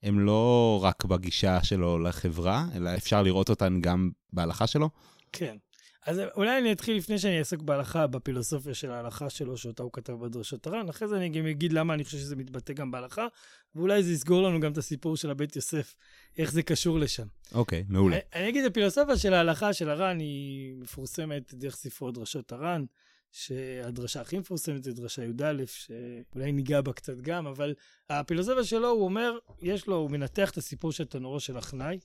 [0.04, 4.90] הם לא רק בגישה שלו לחברה, אלא אפשר לראות אותן גם בהלכה שלו?
[5.34, 5.58] כן.
[6.06, 10.14] אז אולי אני אתחיל לפני שאני אעסוק בהלכה, בפילוסופיה של ההלכה שלו, שאותה הוא כתב
[10.14, 10.90] בדרשות הר"ן.
[10.90, 13.28] אחרי זה אני גם אגיד למה אני חושב שזה מתבטא גם בהלכה,
[13.76, 15.96] ואולי זה יסגור לנו גם את הסיפור של הבית יוסף,
[16.38, 17.28] איך זה קשור לשם.
[17.54, 18.16] אוקיי, okay, מעולה.
[18.16, 22.86] אני, אני אגיד, הפילוסופיה של ההלכה של הר"ן היא מפורסמת דרך ספרו דרשות הר"ן.
[23.32, 27.74] שהדרשה הכי מפורסמת זה דרשה י"א, שאולי ניגע בה קצת גם, אבל
[28.10, 32.00] הפילוסופיה שלו, הוא אומר, יש לו, הוא מנתח את הסיפור של תנורו של אחנאי,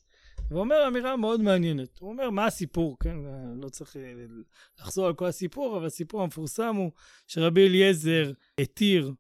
[0.51, 1.99] ואומר אמירה מאוד מעניינת.
[1.99, 3.17] הוא אומר, מה הסיפור, כן?
[3.63, 4.13] לא צריך אה,
[4.81, 6.91] לחזור על כל הסיפור, אבל הסיפור המפורסם הוא
[7.27, 9.13] שרבי אליעזר התיר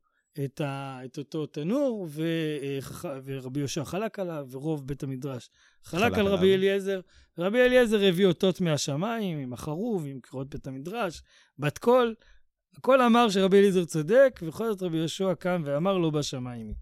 [0.44, 2.22] את, ה, את אותו תנור, ו,
[2.62, 2.78] אה,
[3.24, 5.50] ורבי יהושע חלק עליו, ורוב בית המדרש
[5.84, 7.00] חלק, חלק על רבי אליעזר.
[7.38, 11.22] רבי אליעזר הביא אותות מהשמיים, עם החרוב, עם קריאות בית המדרש,
[11.58, 12.14] בת קול.
[12.76, 16.72] הכל אמר שרבי אליעזר צודק, ובכל זאת רבי יהושע קם ואמר לו בשמיים.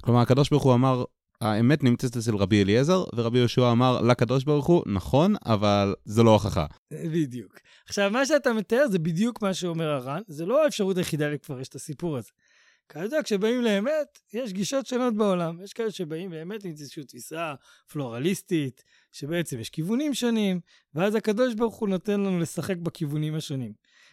[0.00, 1.04] כלומר, הקדוש ברוך הוא אמר,
[1.44, 6.30] האמת נמצאת אצל רבי אליעזר, ורבי יהושע אמר לקדוש ברוך הוא, נכון, אבל זו לא
[6.30, 6.66] הוכחה.
[6.92, 7.58] בדיוק.
[7.88, 11.74] עכשיו, מה שאתה מתאר זה בדיוק מה שאומר הר"ן, זה לא האפשרות היחידה לפרש את
[11.74, 12.30] הסיפור הזה.
[12.88, 15.60] כידוע, כשבאים לאמת, יש גישות שונות בעולם.
[15.64, 17.54] יש כאלה שבאים באמת עם איזושהי תפיסה
[17.92, 20.60] פלורליסטית, שבעצם יש כיוונים שונים,
[20.94, 23.72] ואז הקדוש ברוך הוא נותן לנו לשחק בכיוונים השונים.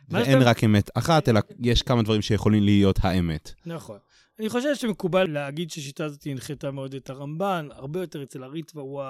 [0.10, 0.50] ואין שאתה...
[0.50, 3.52] רק אמת אחת, אלא יש כמה דברים שיכולים להיות האמת.
[3.65, 3.98] נכון.
[4.41, 9.04] אני חושב שמקובל להגיד שהשיטה הזאת הנחתה מאוד את הרמב"ן, הרבה יותר אצל הריטווה הוא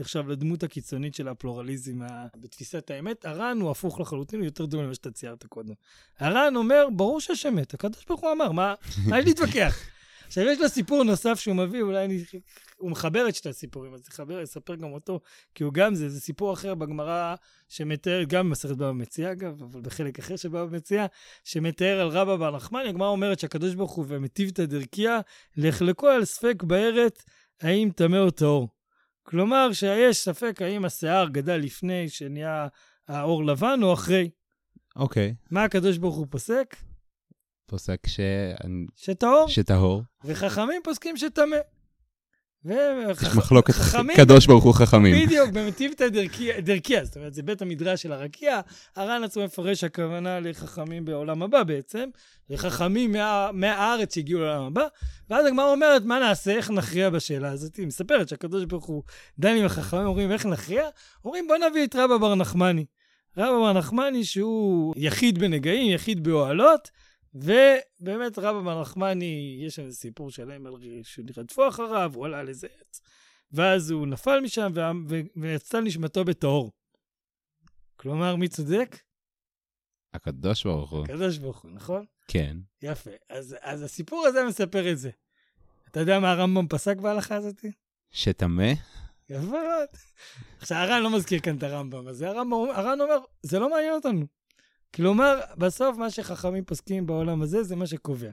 [0.00, 1.98] נחשב לדמות הקיצונית של הפלורליזם
[2.36, 3.24] בתפיסת האמת.
[3.24, 5.74] הר"ן הוא הפוך לחלוטין, הוא יותר דומה למה שאתה ציירת קודם.
[6.18, 8.74] הר"ן אומר, ברור שיש אמת, הקדוש ברוך הוא אמר, מה,
[9.06, 9.95] מה יש להתווכח?
[10.26, 12.24] עכשיו, יש לו סיפור נוסף שהוא מביא, אולי אני...
[12.76, 15.20] הוא מחבר את שתי הסיפורים, אז נחבר, אספר גם אותו,
[15.54, 17.34] כי הוא גם זה, זה סיפור אחר בגמרא
[17.68, 21.06] שמתאר, גם במסכת בבא מציע אגב, אבל בחלק אחר של בבא מציע,
[21.44, 25.20] שמתאר על רבא בר נחמני, הגמרא אומרת שהקדוש ברוך הוא ומטיבתא דרכיה,
[25.56, 27.24] לחלקו על ספק בארץ,
[27.60, 28.68] האם טמא או טהור.
[29.22, 32.66] כלומר, שיש ספק האם השיער גדל לפני שנהיה
[33.08, 34.30] האור לבן או אחרי.
[34.96, 35.34] אוקיי.
[35.50, 36.76] מה הקדוש ברוך הוא פוסק?
[37.66, 38.20] פוסק ש...
[38.96, 39.48] שטהור.
[39.48, 40.02] שטהור.
[40.24, 41.56] וחכמים פוסקים שטמא.
[42.64, 43.74] יש מחלוקת
[44.16, 45.26] קדוש ברוך הוא חכמים.
[45.26, 46.08] בדיוק, במטיבתא
[46.58, 48.60] דרכיה, זאת אומרת, זה בית המדרש של הרקיע.
[48.96, 52.08] הר"ן עצמו מפרש הכוונה לחכמים בעולם הבא בעצם,
[52.50, 54.86] לחכמים מה, מהארץ שהגיעו לעולם הבא,
[55.30, 57.76] ואז הגמרא אומרת, מה נעשה, איך נכריע בשאלה הזאת?
[57.76, 59.02] היא מספרת שהקדוש ברוך הוא
[59.38, 60.88] דן עם החכמים, אומרים, איך נכריע?
[61.24, 62.84] אומרים, בוא נביא את רבא בר נחמני.
[63.36, 66.90] רבא בר נחמני שהוא יחיד בנגעים, יחיד באוהלות,
[67.36, 72.66] ובאמת רבא בר נחמני, יש שם סיפור שלם על שרדפו אחריו, הוא עלה על איזה
[72.80, 73.00] עץ,
[73.52, 74.72] ואז הוא נפל משם
[75.36, 76.72] ויצא נשמתו בטהור.
[77.96, 78.96] כלומר, מי צודק?
[80.14, 81.04] הקדוש ברוך הוא.
[81.04, 82.04] הקדוש ברוך הוא, נכון?
[82.28, 82.56] כן.
[82.82, 83.10] יפה.
[83.30, 85.10] אז, אז הסיפור הזה מספר את זה.
[85.90, 87.64] אתה יודע מה הרמב"ם פסק בהלכה הזאת?
[88.10, 88.72] שטמא?
[89.28, 89.88] יפה מאוד.
[90.58, 94.26] עכשיו, הר"ן לא מזכיר כאן את הרמב"ם, אז הר"ן אומר, זה לא מעניין אותנו.
[94.94, 98.30] כלומר, בסוף מה שחכמים פוסקים בעולם הזה, זה מה שקובע.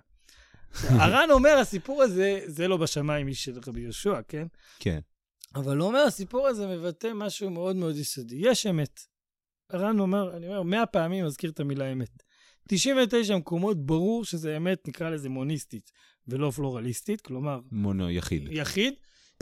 [0.73, 4.47] הר"ן אומר, הסיפור הזה, זה לא בשמיים איש של רבי יהושע, כן?
[4.79, 4.99] כן.
[5.55, 8.35] אבל הוא אומר, הסיפור הזה מבטא משהו מאוד מאוד יסודי.
[8.39, 8.99] יש אמת.
[9.69, 12.23] הר"ן אומר, אני אומר, מאה פעמים מזכיר את המילה אמת.
[12.67, 15.91] 99 מקומות, ברור שזה אמת, נקרא לזה מוניסטית,
[16.27, 17.59] ולא פלורליסטית, כלומר...
[17.71, 18.47] מונו, יחיד.
[18.51, 18.93] יחיד.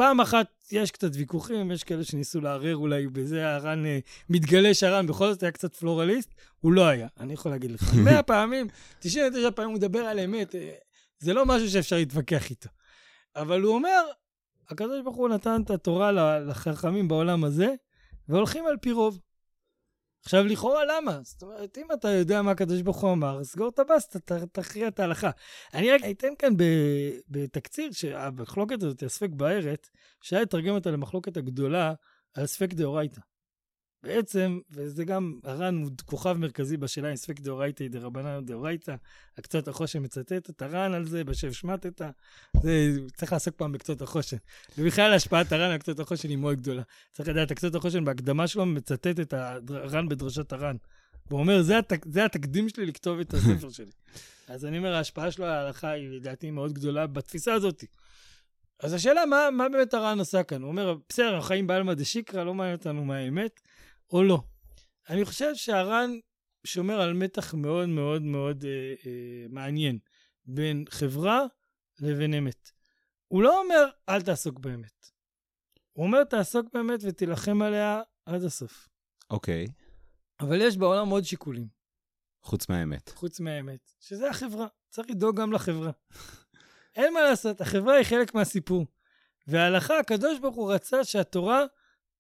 [0.02, 5.08] פעם אחת יש קצת ויכוחים, יש כאלה שניסו לערער אולי בזה, הר"ן, אה, מתגלה שהר"ן
[5.08, 7.94] בכל זאת היה קצת פלורליסט, הוא לא היה, אני יכול להגיד לך.
[8.06, 8.68] מאה פעמים,
[9.00, 10.72] 99 פעמים הוא מדבר על אמת, אה,
[11.20, 12.70] זה לא משהו שאפשר להתווכח איתו.
[13.36, 14.02] אבל הוא אומר,
[14.70, 17.74] הקדוש ברוך הוא נתן את התורה לחכמים בעולם הזה,
[18.28, 19.20] והולכים על פי רוב.
[20.24, 21.20] עכשיו, לכאורה, למה?
[21.24, 24.20] זאת אומרת, אם אתה יודע מה הקדוש ברוך הוא אמר, סגור את הבסטה,
[24.52, 25.30] תכריע את ההלכה.
[25.74, 26.54] אני רק אתן כאן
[27.30, 29.90] בתקציר שהמחלוקת הזאת, הספק בארץ,
[30.22, 31.94] שהיה לתרגם אותה למחלוקת הגדולה
[32.34, 33.22] על ספק דאורייתא.
[34.04, 38.96] בעצם, וזה גם, הר"ן הוא כוכב מרכזי בשאלה אם ספק דאורייתא היא דרבנן או דאורייתא,
[39.38, 42.10] הקצות החושן מצטט את הר"ן על זה, בשב שמטתא,
[42.62, 44.38] זה, צריך לעסוק פעם בקצות החושן.
[44.78, 46.82] ובכלל השפעת הר"ן על קצות החושן היא מאוד גדולה.
[47.14, 50.76] צריך לדעת, הקצות החושן בהקדמה שלו מצטט את הר"ן בדרשת הר"ן.
[51.28, 53.92] והוא אומר, זה, התק, זה התקדים שלי לכתוב את הספר שלי.
[54.48, 57.84] אז אני אומר, ההשפעה שלו על ההלכה היא לדעתי מאוד גדולה בתפיסה הזאת.
[58.80, 60.62] אז השאלה, מה, מה באמת הר"ן עשה כאן?
[60.62, 63.62] הוא אומר, בסדר, אנחנו חיים בעלמא דשיקרא, לא מעניין אותנו מה האמת.
[64.12, 64.42] או לא.
[65.10, 66.12] אני חושב שהר"ן
[66.64, 70.00] שומר על מתח מאוד מאוד מאוד אה, אה, מעניין
[70.46, 71.46] בין חברה
[72.00, 72.72] לבין אמת.
[73.28, 75.12] הוא לא אומר, אל תעסוק באמת.
[75.92, 78.90] הוא אומר, תעסוק באמת ותילחם עליה עד הסוף.
[79.30, 79.66] אוקיי.
[79.66, 79.72] Okay.
[80.40, 81.68] אבל יש בעולם עוד שיקולים.
[82.44, 83.10] חוץ מהאמת.
[83.10, 84.68] חוץ מהאמת, שזה החברה.
[84.90, 85.92] צריך לדאוג גם לחברה.
[86.96, 88.86] אין מה לעשות, החברה היא חלק מהסיפור.
[89.48, 91.66] וההלכה, הקדוש ברוך הוא רצה שהתורה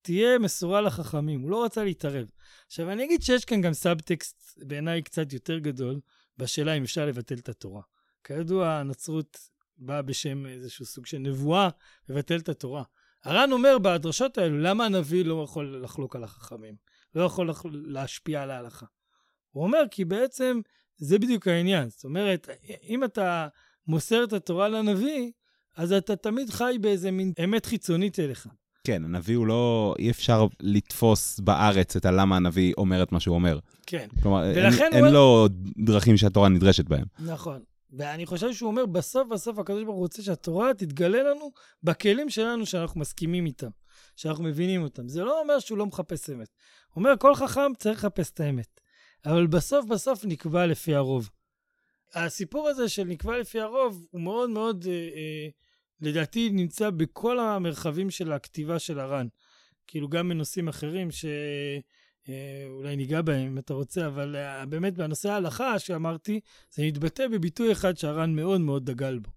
[0.01, 2.31] תהיה מסורה לחכמים, הוא לא רצה להתערב.
[2.67, 5.99] עכשיו, אני אגיד שיש כאן גם סאבטקסט בעיניי קצת יותר גדול,
[6.37, 7.81] בשאלה אם אפשר לבטל את התורה.
[8.23, 9.37] כידוע, הנצרות
[9.77, 11.69] באה בשם איזשהו סוג של נבואה
[12.09, 12.83] לבטל את התורה.
[13.23, 16.75] הר"ן אומר בדרשות האלו, למה הנביא לא יכול לחלוק על החכמים?
[17.15, 18.85] לא יכול להשפיע על ההלכה.
[19.51, 20.59] הוא אומר, כי בעצם
[20.97, 21.89] זה בדיוק העניין.
[21.89, 22.49] זאת אומרת,
[22.83, 23.47] אם אתה
[23.87, 25.31] מוסר את התורה לנביא,
[25.75, 28.47] אז אתה תמיד חי באיזה מין אמת חיצונית אליך.
[28.83, 33.35] כן, הנביא הוא לא, אי אפשר לתפוס בארץ את הלמה הנביא אומר את מה שהוא
[33.35, 33.59] אומר.
[33.85, 34.07] כן.
[34.21, 35.13] כלומר, אין, אין הוא...
[35.13, 35.47] לו
[35.85, 37.05] דרכים שהתורה נדרשת בהם.
[37.19, 37.61] נכון.
[37.93, 41.51] ואני חושב שהוא אומר, בסוף בסוף הקדוש ברוך הוא רוצה שהתורה תתגלה לנו
[41.83, 43.69] בכלים שלנו שאנחנו מסכימים איתם,
[44.15, 45.07] שאנחנו מבינים אותם.
[45.07, 46.47] זה לא אומר שהוא לא מחפש אמת.
[46.93, 48.81] הוא אומר, כל חכם צריך לחפש את האמת.
[49.25, 51.29] אבל בסוף בסוף נקבע לפי הרוב.
[52.13, 54.85] הסיפור הזה של נקבע לפי הרוב הוא מאוד מאוד...
[54.87, 55.49] אה, אה,
[56.01, 59.27] לדעתי נמצא בכל המרחבים של הכתיבה של הר"ן.
[59.87, 65.29] כאילו גם בנושאים אחרים שאולי אה, ניגע בהם אם אתה רוצה, אבל אה, באמת בנושא
[65.29, 66.39] ההלכה שאמרתי,
[66.71, 69.29] זה מתבטא בביטוי אחד שהר"ן מאוד מאוד דגל בו,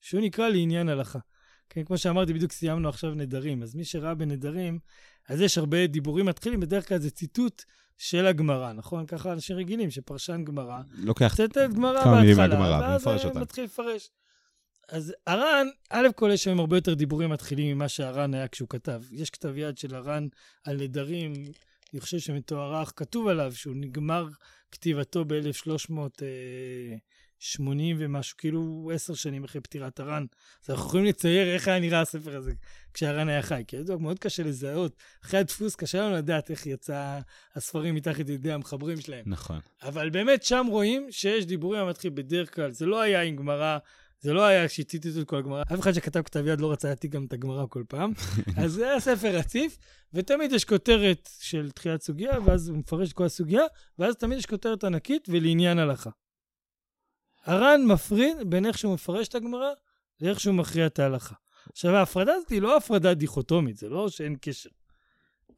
[0.00, 1.18] שהוא נקרא לעניין הלכה.
[1.70, 4.78] כן, כמו שאמרתי, בדיוק סיימנו עכשיו נדרים, אז מי שראה בנדרים,
[5.28, 7.62] אז יש הרבה דיבורים מתחילים, בדרך כלל זה ציטוט
[7.98, 9.06] של הגמרא, נכון?
[9.06, 14.10] ככה אנשים רגילים, שפרשן גמרא, לוקח ציטט גמרא בהתחלה, ואז מתחיל לפרש.
[14.88, 19.02] אז הר"ן, א' כל יש היום הרבה יותר דיבורים מתחילים ממה שהר"ן היה כשהוא כתב.
[19.12, 20.26] יש כתב יד של הר"ן
[20.64, 21.32] על נדרים,
[21.92, 24.28] אני חושב שמתוארך, כתוב עליו שהוא נגמר
[24.72, 26.96] כתיבתו ב-1300, אה,
[27.38, 30.26] 80 ומשהו, כאילו עשר שנים אחרי פטירת הר"ן.
[30.64, 32.52] אז אנחנו יכולים לצייר איך היה נראה הספר הזה
[32.94, 33.62] כשהר"ן היה חי.
[33.66, 34.96] כי ידוע, מאוד קשה לזהות.
[35.24, 37.18] אחרי הדפוס קשה לנו לדעת איך יצא
[37.54, 39.24] הספרים מתחת ידי המחברים שלהם.
[39.26, 39.60] נכון.
[39.82, 43.78] אבל באמת שם רואים שיש דיבורים המתחיל בדרך כלל, זה לא היה עם גמרא,
[44.20, 45.62] זה לא היה כשציטטו את כל הגמרא.
[45.74, 48.12] אף אחד שכתב כתב יד לא רצה להעתיק גם את הגמרא כל פעם.
[48.62, 49.78] אז זה היה ספר רציף,
[50.12, 53.62] ותמיד יש כותרת של תחילת סוגיה, ואז הוא מפרש את כל הסוגיה,
[53.98, 56.10] ואז תמיד יש כותרת ענקית ולעניין הלכה.
[57.44, 59.70] הר"ן מפריד בין איך שהוא מפרש את הגמרא
[60.20, 61.34] לאיך שהוא מכריע את ההלכה.
[61.72, 64.70] עכשיו, ההפרדה הזאת היא לא הפרדה דיכוטומית, זה לא שאין קשר.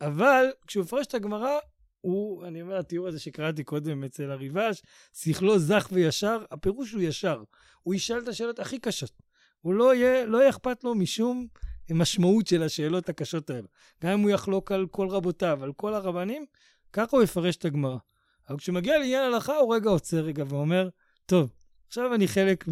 [0.01, 1.59] אבל כשהוא מפרש את הגמרא,
[2.01, 4.83] הוא, אני אומר, התיאור הזה שקראתי קודם אצל הריבש,
[5.15, 7.43] שכלו זך וישר, הפירוש הוא ישר.
[7.83, 9.13] הוא ישאל את השאלות הכי קשות.
[9.61, 11.47] הוא לא יהיה, לא יהיה אכפת לו משום
[11.91, 13.67] משמעות של השאלות הקשות האלה.
[14.03, 16.45] גם אם הוא יחלוק על כל רבותיו, על כל הרבנים,
[16.93, 17.99] ככה הוא יפרש את הגמרא.
[18.49, 20.89] אבל כשהוא מגיע לעניין הלכה, הוא רגע עוצר רגע ואומר,
[21.27, 21.53] טוב,
[21.87, 22.65] עכשיו אני חלק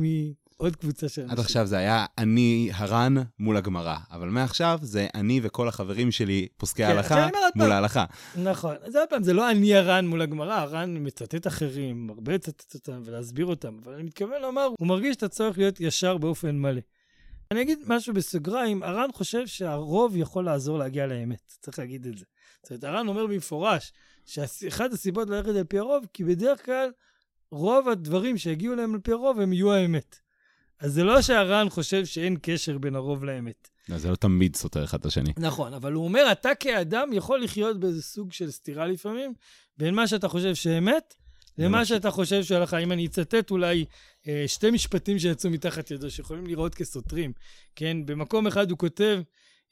[0.61, 1.39] מעוד קבוצה של אנשים.
[1.39, 6.49] עד עכשיו זה היה אני הר"ן מול הגמרא, אבל מעכשיו זה אני וכל החברים שלי
[6.57, 7.73] פוסקי כן, ההלכה עוד מול.
[7.73, 8.05] ההלכה.
[8.37, 8.77] נכון.
[8.83, 13.03] אז עוד פעם, זה לא אני הר"ן מול הגמרא, הר"ן מצטט אחרים, הרבה לצטט אותם
[13.05, 16.81] ולהסביר אותם, אבל אני מתכוון לומר, הוא מרגיש את הצורך להיות ישר באופן מלא.
[17.51, 22.25] אני אגיד משהו בסוגריים, הר"ן חושב שהרוב יכול לעזור להגיע לאמת, צריך להגיד את זה.
[22.63, 23.93] זאת אומרת, הר"ן אומר במפורש
[24.27, 26.91] שאחת הסיבות ללכת על פי הרוב, כי בדרך כלל
[27.51, 30.28] רוב הדברים שהגיעו להם על פי הרוב הם יהיו האמת.
[30.81, 33.69] אז זה לא שהר"ן חושב שאין קשר בין הרוב לאמת.
[33.89, 35.33] לא, זה לא תמיד סותר אחד את השני.
[35.37, 39.35] נכון, אבל הוא אומר, אתה כאדם יכול לחיות באיזה סוג של סתירה לפעמים,
[39.79, 41.15] בין מה שאתה חושב שאמת,
[41.59, 42.79] למה שאתה חושב שהלכה.
[42.79, 43.85] אם אני אצטט אולי
[44.29, 47.33] אה, שתי משפטים שיצאו מתחת ידו, שיכולים לראות כסותרים,
[47.77, 48.07] כן?
[48.07, 49.21] במקום אחד הוא כותב,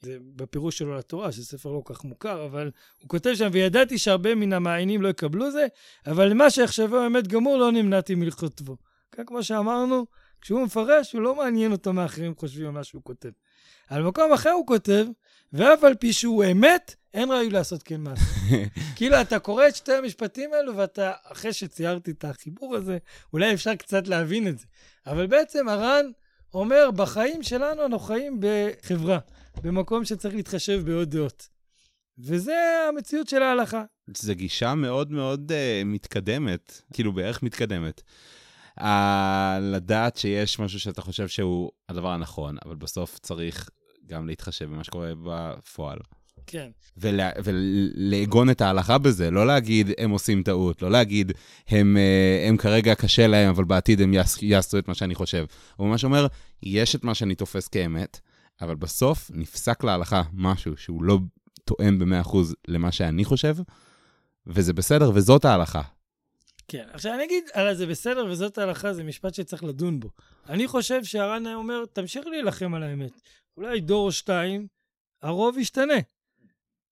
[0.01, 3.97] זה בפירוש שלו לתורה, שזה ספר לא כל כך מוכר, אבל הוא כותב שם, וידעתי
[3.97, 5.67] שהרבה מן המעיינים לא יקבלו זה,
[6.07, 8.77] אבל למה שיחשבו אמת גמור, לא נמנעתי מלכותבו.
[9.11, 10.05] כן, כמו שאמרנו,
[10.41, 13.29] כשהוא מפרש, הוא לא מעניין אותו מה אחרים חושבים על מה שהוא כותב.
[13.87, 15.05] על מקום אחר הוא כותב,
[15.53, 18.23] ואף על פי שהוא אמת, אין ראוי לעשות כן מעשה.
[18.95, 22.97] כאילו, אתה קורא את שתי המשפטים האלו, ואתה, אחרי שציירתי את החיבור הזה,
[23.33, 24.65] אולי אפשר קצת להבין את זה.
[25.07, 26.05] אבל בעצם הר"ן
[26.53, 29.19] אומר, בחיים שלנו אנחנו חיים בחברה,
[29.63, 31.47] במקום שצריך להתחשב בעוד דעות.
[32.19, 32.55] וזה
[32.89, 33.83] המציאות של ההלכה.
[34.17, 38.01] זו גישה מאוד מאוד uh, מתקדמת, כאילו בערך מתקדמת.
[38.79, 38.83] Uh,
[39.61, 43.69] לדעת שיש משהו שאתה חושב שהוא הדבר הנכון, אבל בסוף צריך
[44.07, 45.97] גם להתחשב במה שקורה בפועל.
[46.47, 46.69] כן.
[46.97, 51.31] ולה, ולעגון את ההלכה בזה, לא להגיד הם עושים טעות, לא להגיד
[51.67, 55.45] הם, אה, הם כרגע קשה להם, אבל בעתיד הם יעש, יעשו את מה שאני חושב.
[55.75, 56.27] הוא ממש אומר,
[56.63, 58.19] יש את מה שאני תופס כאמת,
[58.61, 61.19] אבל בסוף נפסק להלכה משהו שהוא לא
[61.65, 63.57] תואם ב-100% למה שאני חושב,
[64.47, 65.81] וזה בסדר, וזאת ההלכה.
[66.67, 66.87] כן.
[66.91, 70.09] עכשיו אני אגיד, על זה בסדר וזאת ההלכה, זה משפט שצריך לדון בו.
[70.49, 73.11] אני חושב שהר"ן היה אומר, תמשיך להילחם על האמת.
[73.57, 74.67] אולי דור או שתיים,
[75.21, 75.93] הרוב ישתנה.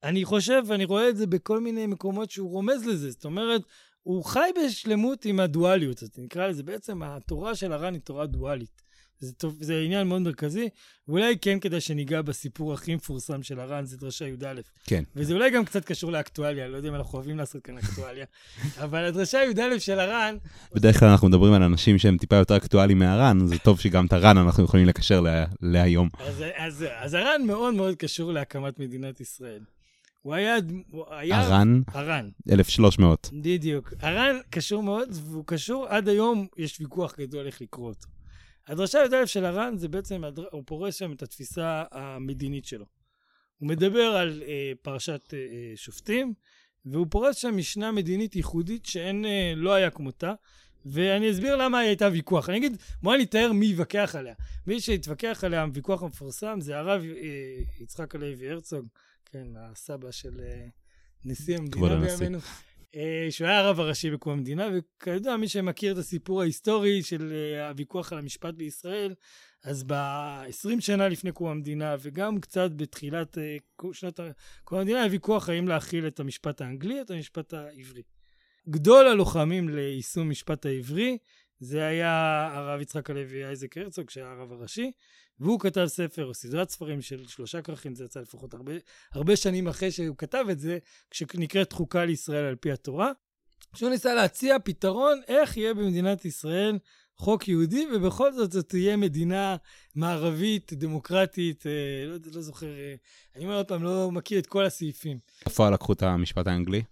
[0.04, 3.12] אני חושב, ואני רואה את זה בכל מיני מקומות שהוא רומז לזה.
[3.12, 3.62] זאת אומרת,
[4.04, 8.85] הוא חי בשלמות עם הדואליות, אז נקרא לזה, בעצם התורה של הר"ן היא תורה דואלית.
[9.20, 10.70] זה, טוב, זה עניין מאוד מרכזי,
[11.08, 14.62] ואולי כן כדאי שניגע בסיפור הכי מפורסם של הר"ן, זה דרשה י"א.
[14.86, 15.04] כן.
[15.16, 18.26] וזה אולי גם קצת קשור לאקטואליה, לא יודע אם אנחנו אוהבים לעשות כאן אקטואליה,
[18.84, 20.38] אבל הדרשה י"א של הר"ן,
[20.76, 24.14] בדרך כלל אנחנו מדברים על אנשים שהם טיפה יותר אקטואליים מהר"ן, זה טוב שגם את
[24.14, 26.10] הר"ן אנחנו יכולים לקשר לה, להיום.
[26.20, 29.62] אז, אז, אז הר"ן מאוד מאוד קשור להקמת מדינת ישראל.
[30.22, 30.56] הוא היה...
[30.92, 33.30] הוא היה הר"ן, הר"ן, 1300.
[33.34, 33.94] בדיוק.
[34.00, 38.15] הר"ן קשור מאוד, והוא קשור, עד היום יש ויכוח גדול איך לקרוא אותו.
[38.68, 42.86] הדרשה י"א של הר"ן זה בעצם, הוא פורס שם את התפיסה המדינית שלו.
[43.60, 46.34] הוא מדבר על אה, פרשת אה, אה, שופטים,
[46.86, 50.34] והוא פורס שם משנה מדינית ייחודית שאין, אה, לא היה כמותה,
[50.86, 52.50] ואני אסביר למה היא הייתה ויכוח.
[52.50, 54.34] אני אגיד, בוא נתאר מי יתווכח עליה.
[54.68, 58.88] מי שהתווכח עליה, הוויכוח המפורסם, זה הרב אה, יצחק הלוי הרצוג,
[59.26, 60.68] כן, הסבא של אה,
[61.26, 61.96] נשיא המדינה.
[61.96, 62.40] בימינו.
[62.96, 67.68] אה, שהוא היה הרב הראשי בקום המדינה, וכידוע, מי שמכיר את הסיפור ההיסטורי של אה,
[67.70, 69.14] הוויכוח על המשפט בישראל,
[69.64, 73.58] אז ב-20 שנה לפני קום המדינה, וגם קצת בתחילת אה,
[73.94, 74.32] שנות ה-
[74.64, 78.02] קום המדינה, היה ויכוח האם להכיל את המשפט האנגלי או את המשפט העברי.
[78.70, 81.18] גדול הלוחמים ליישום משפט העברי,
[81.60, 84.92] זה היה הרב יצחק הלוי אייזק הרצוג, שהיה הרב הראשי,
[85.40, 88.74] והוא כתב ספר, או סדרת ספרים של שלושה כרכים, זה יצא לפחות הרבה,
[89.14, 90.78] הרבה שנים אחרי שהוא כתב את זה,
[91.12, 93.12] שנקראת חוקה לישראל על פי התורה,
[93.76, 96.78] שהוא ניסה להציע פתרון איך יהיה במדינת ישראל
[97.18, 99.56] חוק יהודי, ובכל זאת זאת תהיה מדינה
[99.96, 101.72] מערבית, דמוקרטית, אה,
[102.08, 102.96] לא, לא זוכר, אה,
[103.36, 105.20] אני אומר עוד פעם, לא מכיר את כל הסעיפים.
[105.46, 106.84] בפועל לקחו את המשפט האנגלי.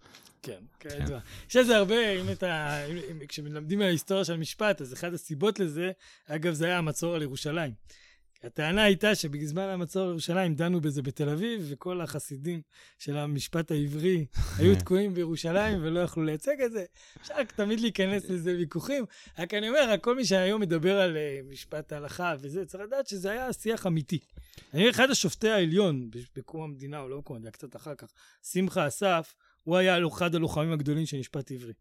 [0.43, 1.05] כן, כן.
[1.07, 1.17] כן.
[1.49, 2.77] יש לזה הרבה, אם אתה,
[3.27, 5.91] כשמלמדים מההיסטוריה של המשפט, אז אחת הסיבות לזה,
[6.27, 7.73] אגב, זה היה המצור על ירושלים.
[8.43, 12.61] הטענה הייתה שבזמן המצור על ירושלים דנו בזה בתל אביב, וכל החסידים
[12.99, 14.25] של המשפט העברי
[14.59, 16.85] היו תקועים בירושלים ולא יכלו לייצג את זה.
[17.21, 19.05] אפשר תמיד להיכנס לזה ויכוחים.
[19.39, 23.07] רק אני אומר, רק כל מי שהיום מדבר על אה, משפט ההלכה וזה, צריך לדעת
[23.07, 24.19] שזה היה שיח אמיתי.
[24.73, 28.07] אני אחד השופטי העליון בקום המדינה, או לא בקום המדינה, קצת אחר כך,
[28.43, 29.33] שמחה אסף,
[29.63, 31.73] הוא היה אחד הלוחמים הגדולים של משפט עברי.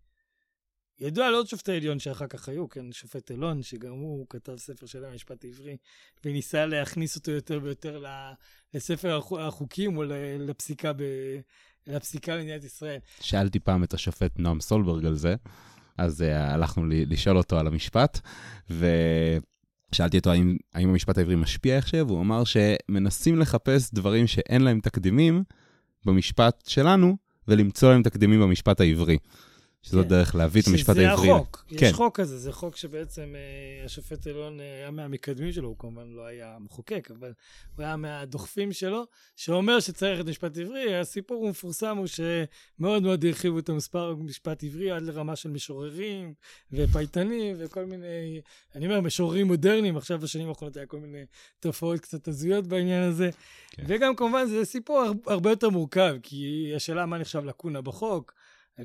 [1.00, 4.86] ידוע על עוד שופטי עליון שאחר כך היו, כן, שופט אלון, שגם הוא כתב ספר
[4.86, 5.76] של המשפט העברי,
[6.24, 8.04] וניסה להכניס אותו יותר ויותר
[8.74, 10.02] לספר החו- החוקים או
[10.38, 11.02] לפסיקה, ב,
[11.86, 12.98] לפסיקה במדינת ישראל.
[13.20, 15.34] שאלתי פעם את השופט נועם סולברג על זה,
[15.98, 18.20] אז uh, הלכנו לשאול אותו על המשפט,
[18.70, 24.80] ושאלתי אותו האם, האם המשפט העברי משפיע איכשהו, והוא אמר שמנסים לחפש דברים שאין להם
[24.80, 25.44] תקדימים
[26.04, 27.16] במשפט שלנו,
[27.48, 29.18] ולמצוא להם תקדימים במשפט העברי.
[29.82, 30.08] שזאת כן.
[30.08, 31.30] דרך להביא את המשפט שזה העברי.
[31.30, 31.86] החוק, כן.
[31.86, 36.08] יש חוק כזה, זה חוק שבעצם אה, השופט אלון אה, היה מהמקדמים שלו, הוא כמובן
[36.10, 37.32] לא היה מחוקק, אבל
[37.76, 39.04] הוא היה מהדוחפים שלו,
[39.36, 40.96] שאומר שצריך את משפט עברי.
[40.96, 46.34] הסיפור המפורסם הוא שמאוד מאוד הרחיבו את המספר משפט עברי עד לרמה של משוררים
[46.72, 48.40] ופייטנים וכל מיני,
[48.74, 51.24] אני אומר, משוררים מודרניים, עכשיו בשנים האחרונות היה כל מיני
[51.60, 53.30] תופעות קצת הזויות בעניין הזה.
[53.70, 53.84] כן.
[53.86, 58.32] וגם כמובן זה סיפור הר- הרבה יותר מורכב, כי השאלה מה נחשב לקונה בחוק.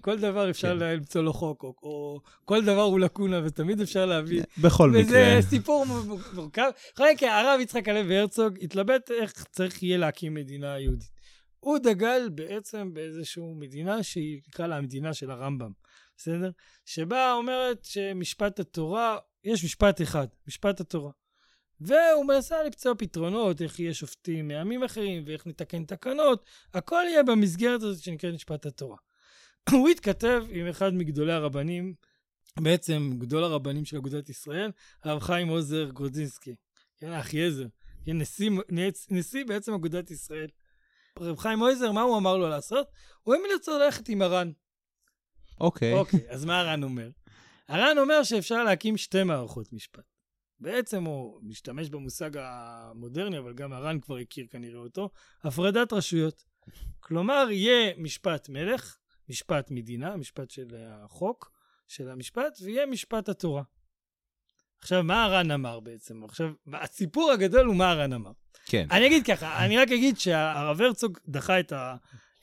[0.02, 0.86] כל דבר אפשר כן.
[0.86, 4.44] למצוא לו חוק, או, או כל דבר הוא לקונה, ותמיד אפשר להביא.
[4.62, 5.42] בכל וזה מקרה.
[5.42, 6.70] סיפור מ- מ- מורכב.
[6.94, 11.10] בכל מקרה, הרב יצחק הלוי הרצוג התלבט איך צריך יהיה להקים מדינה יהודית.
[11.60, 15.72] הוא דגל בעצם באיזושהי מדינה שהיא, נקרא לה המדינה של הרמב"ם,
[16.18, 16.50] בסדר?
[16.86, 21.12] שבה אומרת שמשפט התורה, יש משפט אחד, משפט התורה.
[21.82, 27.82] והוא מנסה למצוא פתרונות, איך יהיה שופטים מעמים אחרים, ואיך נתקן תקנות, הכל יהיה במסגרת
[27.82, 28.98] הזאת שנקראת משפט התורה.
[29.72, 31.94] הוא התכתב עם אחד מגדולי הרבנים,
[32.60, 34.72] בעצם גדול הרבנים של אגודת ישראל,
[35.04, 36.56] הרב חיים עוזר גרודזינסקי,
[36.98, 37.66] כן, אחיעזר,
[38.06, 38.52] כן, נשיא,
[39.10, 40.48] נשיא בעצם אגודת ישראל.
[41.20, 42.88] רב חיים עוזר, מה הוא אמר לו לעשות?
[43.24, 44.52] הוא המליץ לו ללכת עם הר"ן.
[45.60, 45.94] אוקיי.
[45.94, 47.10] אוקיי, אז מה הר"ן אומר?
[47.68, 50.04] הר"ן אומר שאפשר להקים שתי מערכות משפט.
[50.60, 55.10] בעצם הוא משתמש במושג המודרני, אבל גם הר"ן כבר הכיר כנראה אותו,
[55.44, 56.44] הפרדת רשויות.
[57.00, 58.98] כלומר, יהיה משפט מלך,
[59.30, 61.52] משפט מדינה, משפט של החוק,
[61.88, 63.64] של המשפט, ויהיה משפט התורה.
[64.80, 66.24] עכשיו, מה הר"ן אמר בעצם?
[66.24, 68.32] עכשיו, הסיפור הגדול הוא מה הר"ן אמר.
[68.66, 68.88] כן.
[68.92, 71.96] אני אגיד ככה, אני רק אגיד שהרב הרצוג דחה את, ה,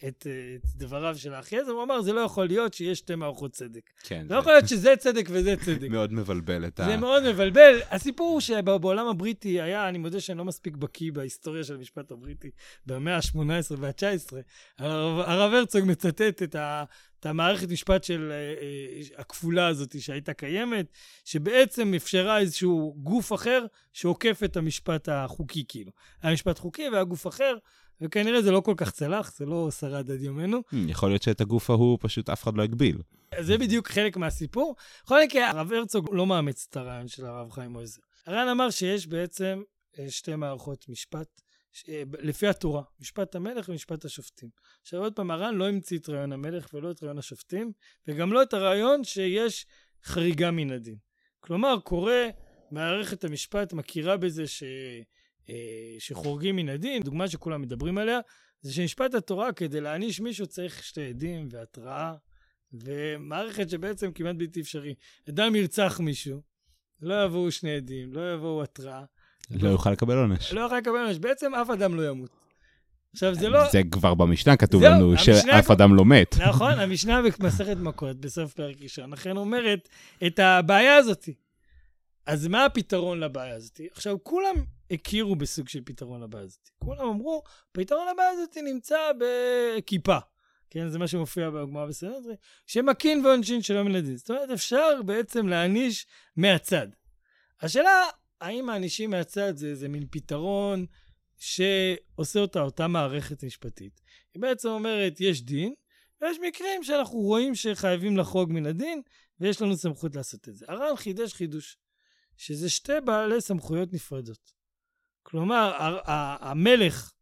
[0.08, 3.52] את, את דבריו של האחי עזר, הוא אמר, זה לא יכול להיות שיש שתי מערכות
[3.52, 3.90] צדק.
[4.02, 4.26] כן.
[4.30, 5.88] לא יכול להיות שזה צדק וזה צדק.
[5.90, 6.84] מאוד מבלבל את ה...
[6.84, 7.80] זה מאוד מבלבל.
[7.90, 12.50] הסיפור הוא שבעולם הבריטי היה, אני מודה שאני לא מספיק בקיא בהיסטוריה של המשפט הבריטי
[12.86, 14.32] במאה ה-18 וה-19.
[14.78, 16.84] הרב, הרב הרצוג מצטט את, ה,
[17.20, 20.86] את המערכת משפט של אה, אה, הכפולה הזאת שהייתה קיימת,
[21.24, 25.92] שבעצם אפשרה איזשהו גוף אחר שעוקף את המשפט החוקי, כאילו.
[26.22, 27.56] היה משפט חוקי והיה גוף אחר,
[28.00, 30.58] וכנראה זה לא כל כך צלח, זה לא שרד עד יומנו.
[30.58, 32.98] Hmm, יכול להיות שאת הגוף ההוא פשוט אף אחד לא הגביל.
[33.40, 34.76] זה בדיוק חלק מהסיפור.
[35.04, 38.00] בכל מקרה, הרב הרצוג לא מאמץ את הרעיון של הרב חיים עוזר.
[38.26, 39.62] הר"ן אמר שיש בעצם
[39.98, 41.40] אה, שתי מערכות משפט,
[41.72, 44.48] ש- אה, לפי התורה, משפט המלך ומשפט השופטים.
[44.82, 47.72] עכשיו עוד פעם, הר"ן לא המציא את רעיון המלך ולא את רעיון השופטים,
[48.08, 49.66] וגם לא את הרעיון שיש
[50.04, 50.96] חריגה מן הדין.
[51.40, 52.12] כלומר, קורא,
[52.70, 54.62] מערכת המשפט מכירה בזה ש...
[55.50, 55.54] אה,
[55.98, 58.20] שחורגים מן הדין, דוגמה שכולם מדברים עליה,
[58.60, 62.12] זה שמשפט התורה, כדי להעניש מישהו צריך שתי עדים והתראה
[62.72, 64.94] ומערכת שבעצם כמעט בלתי אפשרי.
[65.28, 66.42] אדם ירצח מישהו,
[67.02, 69.04] לא יבואו שני עדים, לא יבואו התראה,
[69.50, 70.52] לא יוכל לקבל עונש.
[70.52, 72.30] לא יכול לקבל עונש, בעצם אף אדם לא ימות.
[73.12, 73.70] עכשיו זה לא...
[73.70, 76.36] זה כבר במשנה כתוב זהו, לנו שאף אדם לא מת.
[76.48, 79.88] נכון, המשנה במסכת מכות, בסוף פרק ראשון, אכן אומרת
[80.26, 81.28] את הבעיה הזאת.
[82.26, 83.80] אז מה הפתרון לבעיה הזאת?
[83.92, 84.54] עכשיו, כולם
[84.90, 86.68] הכירו בסוג של פתרון לבעיה הזאת.
[86.78, 90.18] כולם אמרו, פתרון לבעיה הזאת נמצא בכיפה.
[90.70, 94.16] כן, זה מה שמופיע בגמרא בסנהדרין, שמכין ועונשין שלא מן הדין.
[94.16, 96.06] זאת אומרת, אפשר בעצם להעניש
[96.36, 96.86] מהצד.
[97.60, 98.02] השאלה,
[98.40, 100.86] האם מענישים מהצד זה איזה מין פתרון
[101.38, 104.00] שעושה אותה אותה מערכת משפטית.
[104.34, 105.74] היא בעצם אומרת, יש דין,
[106.20, 109.02] ויש מקרים שאנחנו רואים שחייבים לחרוג מן הדין,
[109.40, 110.66] ויש לנו סמכות לעשות את זה.
[110.68, 111.76] הר"ן חידש חידוש,
[112.36, 114.52] שזה שתי בעלי סמכויות נפרדות.
[115.24, 115.72] כלומר,
[116.40, 117.12] המלך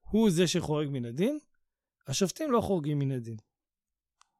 [0.00, 1.38] הוא זה שחורג מן הדין,
[2.06, 3.36] השופטים לא חורגים מן הדין.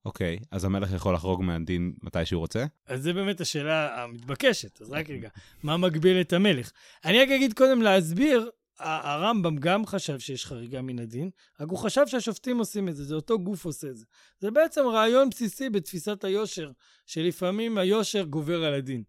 [0.05, 2.64] אוקיי, אז המלך יכול לחרוג מהדין מתי שהוא רוצה?
[2.86, 5.28] אז זה באמת השאלה המתבקשת, אז רק רגע,
[5.62, 6.72] מה מגביל את המלך?
[7.05, 11.30] אני רק אגיד קודם להסביר הרמב"ם גם חשב שיש חריגה מן הדין,
[11.61, 14.05] רק הוא חשב שהשופטים עושים את זה, זה אותו גוף עושה את זה.
[14.38, 16.70] זה בעצם רעיון בסיסי בתפיסת היושר,
[17.07, 19.03] שלפעמים היושר גובר על הדין.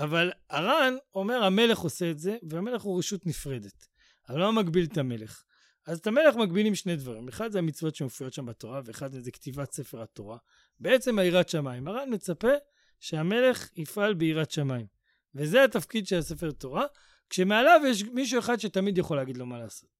[0.00, 3.86] אבל הר"ן אומר, המלך עושה את זה, והמלך הוא רשות נפרדת.
[4.28, 5.42] אבל לא מגביל את המלך.
[5.86, 7.28] אז את המלך מגבילים שני דברים.
[7.28, 10.38] אחד זה המצוות שמופיעות שם בתורה, ואחד זה כתיבת ספר התורה.
[10.80, 11.88] בעצם היראת שמיים.
[11.88, 12.52] הר"ן מצפה
[13.00, 14.86] שהמלך יפעל ביראת שמיים.
[15.34, 16.84] וזה התפקיד של הספר תורה,
[17.30, 19.90] כשמעליו יש מישהו אחד שתמיד יכול להגיד לו מה לעשות.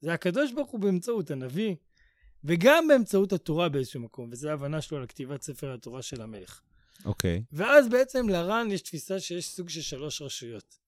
[0.00, 1.74] זה הקדוש ברוך הוא באמצעות הנביא,
[2.44, 6.62] וגם באמצעות התורה באיזשהו מקום, וזו ההבנה שלו על כתיבת ספר התורה של המלך.
[7.04, 7.38] אוקיי.
[7.38, 7.48] Okay.
[7.52, 10.86] ואז בעצם לר"ן יש תפיסה שיש סוג של שלוש רשויות.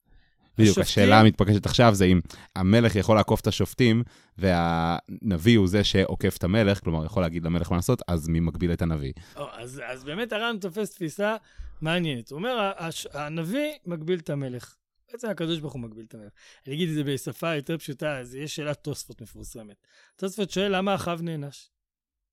[0.59, 1.03] בדיוק, השופטים...
[1.03, 2.21] השאלה המתבקשת עכשיו זה אם
[2.57, 4.03] המלך יכול לעקוף את השופטים,
[4.39, 8.73] והנביא הוא זה שעוקף את המלך, כלומר, יכול להגיד למלך מה לעשות, אז מי מגביל
[8.73, 9.13] את הנביא?
[9.37, 11.37] או, אז, אז באמת הר"ן תופס תפיסה
[11.81, 12.31] מעניינת.
[12.31, 12.73] הוא אומר,
[13.13, 14.75] הנביא מגביל את המלך.
[15.13, 16.33] בעצם הקדוש ברוך הוא מגביל את המלך.
[16.67, 19.77] אני אגיד את זה בשפה יותר פשוטה, אז יש שאלת תוספות מפורסמת.
[20.17, 21.69] תוספות שואל למה אחאב נענש?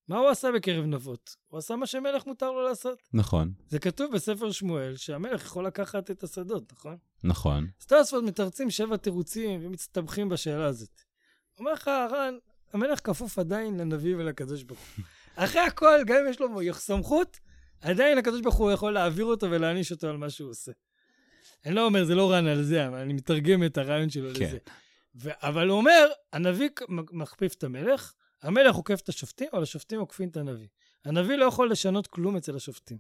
[0.07, 1.35] מה הוא עשה בקרב נבות?
[1.47, 3.01] הוא עשה מה שמלך מותר לו לעשות.
[3.13, 3.53] נכון.
[3.67, 6.97] זה כתוב בספר שמואל, שהמלך יכול לקחת את השדות, נכון?
[7.23, 7.67] נכון.
[7.81, 11.01] אז תוספות מתרצים שבע תירוצים ומצטבחים בשאלה הזאת.
[11.59, 12.33] אומר לך הר"ן,
[12.73, 15.05] המלך כפוף עדיין לנביא ולקדוש ברוך הוא.
[15.45, 17.39] אחרי הכל, גם אם יש לו סמכות,
[17.81, 20.71] עדיין הקדוש ברוך הוא יכול להעביר אותו ולהעניש אותו על מה שהוא עושה.
[21.65, 24.45] אני לא אומר, זה לא רן על זה, אבל אני מתרגם את הרעיון שלו כן.
[24.45, 24.57] לזה.
[25.15, 26.69] ו- אבל הוא אומר, הנביא
[27.11, 28.13] מכפיף את המלך,
[28.45, 30.67] המלך עוקף את השופטים, אבל השופטים עוקפים את הנביא.
[31.05, 32.97] הנביא לא יכול לשנות כלום אצל השופטים.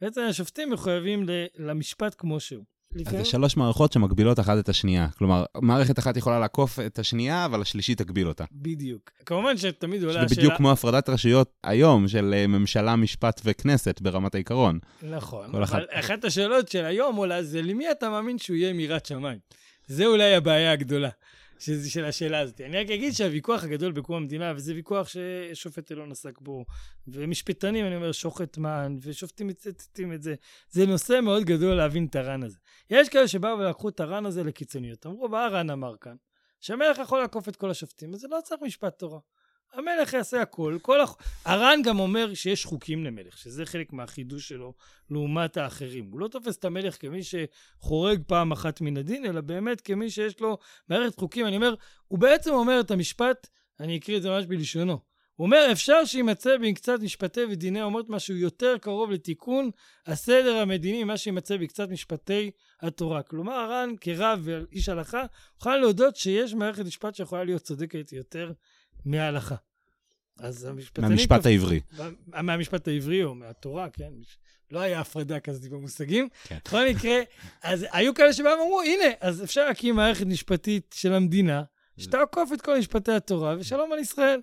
[0.00, 2.64] בעצם השופטים מחויבים ל- למשפט כמו שהוא.
[2.94, 3.20] לפעמים...
[3.20, 5.08] אז זה שלוש מערכות שמגבילות אחת את השנייה.
[5.18, 8.44] כלומר, מערכת אחת יכולה לעקוף את השנייה, אבל השלישית תגביל אותה.
[8.52, 9.10] בדיוק.
[9.26, 10.28] כמובן שתמיד עולה השאלה...
[10.28, 14.78] זה בדיוק כמו הפרדת רשויות היום, של אה, ממשלה, משפט וכנסת ברמת העיקרון.
[15.02, 15.82] נכון, אבל אחת...
[15.90, 19.38] אחת השאלות של היום עולה זה, למי אתה מאמין שהוא יהיה מיראת שמיים?
[19.86, 21.10] זה אולי הבעיה הגדולה.
[21.58, 22.60] של השאלה הזאת.
[22.60, 26.64] אני רק אגיד שהוויכוח הגדול בקום המדינה, וזה ויכוח ששופט אלון עסק בו,
[27.08, 30.34] ומשפטנים, אני אומר, שוחט מן, ושופטים מצטטים את זה,
[30.70, 32.58] זה נושא מאוד גדול להבין את הר"ן הזה.
[32.90, 35.06] יש כאלה שבאו ולקחו את הר"ן הזה לקיצוניות.
[35.06, 36.16] אמרו, מה הר"ן אמר כאן?
[36.60, 39.18] שהמלך יכול לעקוף את כל השופטים, אז זה לא צריך משפט תורה.
[39.74, 40.78] המלך יעשה הכל.
[40.82, 41.16] כל הח...
[41.44, 44.74] הר"ן גם אומר שיש חוקים למלך, שזה חלק מהחידוש שלו
[45.10, 46.08] לעומת האחרים.
[46.10, 50.40] הוא לא תופס את המלך כמי שחורג פעם אחת מן הדין, אלא באמת כמי שיש
[50.40, 50.58] לו
[50.88, 51.46] מערכת חוקים.
[51.46, 51.74] אני אומר,
[52.08, 53.48] הוא בעצם אומר את המשפט,
[53.80, 54.98] אני אקריא את זה ממש בלשונו.
[55.36, 59.70] הוא אומר, אפשר שימצא במקצת משפטי ודיני אומות משהו יותר קרוב לתיקון
[60.06, 62.50] הסדר המדיני ממה שימצא בקצת משפטי
[62.80, 63.22] התורה.
[63.22, 65.22] כלומר, הר"ן כרב ואיש הלכה,
[65.60, 68.52] יכול להודות שיש מערכת משפט שיכולה להיות צודקת יותר
[69.04, 69.54] מההלכה.
[70.38, 71.08] אז המשפטנים...
[71.08, 71.80] מהמשפט העברי.
[72.26, 74.12] מהמשפט העברי או מהתורה, כן?
[74.70, 76.28] לא היה הפרדה כזאת במושגים.
[76.44, 76.58] כן.
[76.64, 77.20] בכל מקרה,
[77.62, 81.62] אז היו כאלה שבאו ואמרו, הנה, אז אפשר להקים מערכת משפטית של המדינה,
[81.98, 84.40] שתעקוף את כל משפטי התורה, ושלום על ישראל.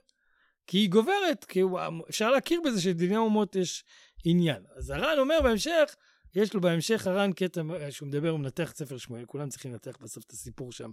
[0.68, 1.62] כי היא גוברת, כי
[2.10, 3.84] אפשר להכיר בזה שדיני האומות יש
[4.26, 4.64] עניין.
[4.76, 5.96] אז הר"ן אומר בהמשך,
[6.36, 9.98] יש לו בהמשך הר"ן קטע שהוא מדבר, הוא מנתח את ספר שמואל, כולם צריכים לנתח
[10.02, 10.92] בסוף את הסיפור שם.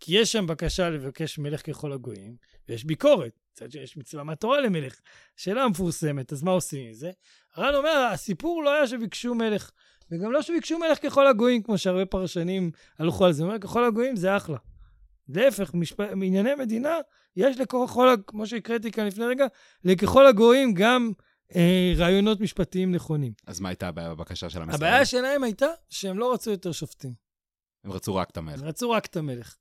[0.00, 2.36] כי יש שם בקשה לבקש מלך ככל הגויים,
[2.68, 5.00] ויש ביקורת, מצד שיש מצווה מהתורה למלך.
[5.36, 7.10] שאלה המפורסמת, אז מה עושים עם זה?
[7.54, 9.70] הר"ן אומר, הסיפור לא היה שביקשו מלך,
[10.10, 13.42] וגם לא שביקשו מלך ככל הגויים, כמו שהרבה פרשנים הלכו על זה.
[13.42, 14.58] הוא אומר, ככל הגויים זה אחלה.
[15.28, 16.00] להפך, משפ...
[16.00, 16.96] מענייני מדינה,
[17.36, 19.46] יש לככל, כמו שהקראתי כאן לפני רגע,
[19.84, 21.24] לככל הגויים גם אה,
[21.96, 23.32] רעיונות משפטיים נכונים.
[23.46, 24.74] אז מה הייתה הבעיה בבקשה של המשרד?
[24.74, 27.12] הבעיה שלהם הייתה שהם לא רצו יותר שופטים.
[27.84, 28.60] הם רצו רק את המלך.
[28.60, 29.56] הם רצו רק את המלך.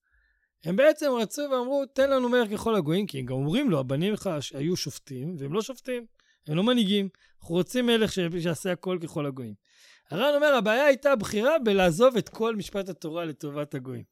[0.63, 4.15] הם בעצם רצו ואמרו, תן לנו מלך ככל הגויים, כי הם גם אומרים לו, הבנים
[4.15, 6.05] שלך היו שופטים, והם לא שופטים,
[6.47, 7.09] הם לא מנהיגים.
[7.41, 9.53] אנחנו רוצים מלך שיעשה הכל ככל הגויים.
[10.11, 14.03] הר"ן אומר, הבעיה הייתה הבחירה בלעזוב את כל משפט התורה לטובת הגויים.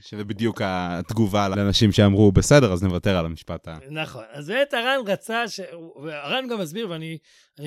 [0.00, 3.78] שזה בדיוק התגובה לאנשים שאמרו, בסדר, אז נוותר על המשפט ה...
[3.90, 4.24] נכון.
[4.30, 5.60] אז באמת הר"ן רצה, ש...
[6.12, 7.18] הר"ן גם מסביר, ואני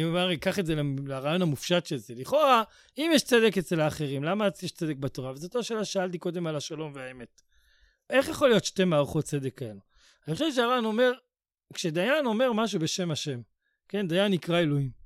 [0.04, 0.76] אומר, אקח את זה
[1.06, 2.14] לרעיון המופשט של זה.
[2.18, 2.64] לכאורה,
[2.98, 5.32] אם יש צדק אצל האחרים, למה יש צדק בתורה?
[5.32, 7.42] וזאת לא שאלה ששאלתי קודם על השלום והאמת.
[8.10, 9.80] איך יכול להיות שתי מערכות צדק כאלו?
[10.28, 11.12] אני חושב שהר"ן אומר,
[11.74, 13.42] כשדיין אומר משהו בשם השם,
[13.88, 14.99] כן, דיין נקרא אלוהים.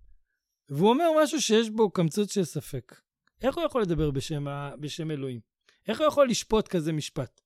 [0.69, 2.95] והוא אומר משהו שיש בו קמצוץ של ספק.
[3.41, 4.71] איך הוא יכול לדבר בשם, ה...
[4.79, 5.39] בשם אלוהים?
[5.87, 7.41] איך הוא יכול לשפוט כזה משפט?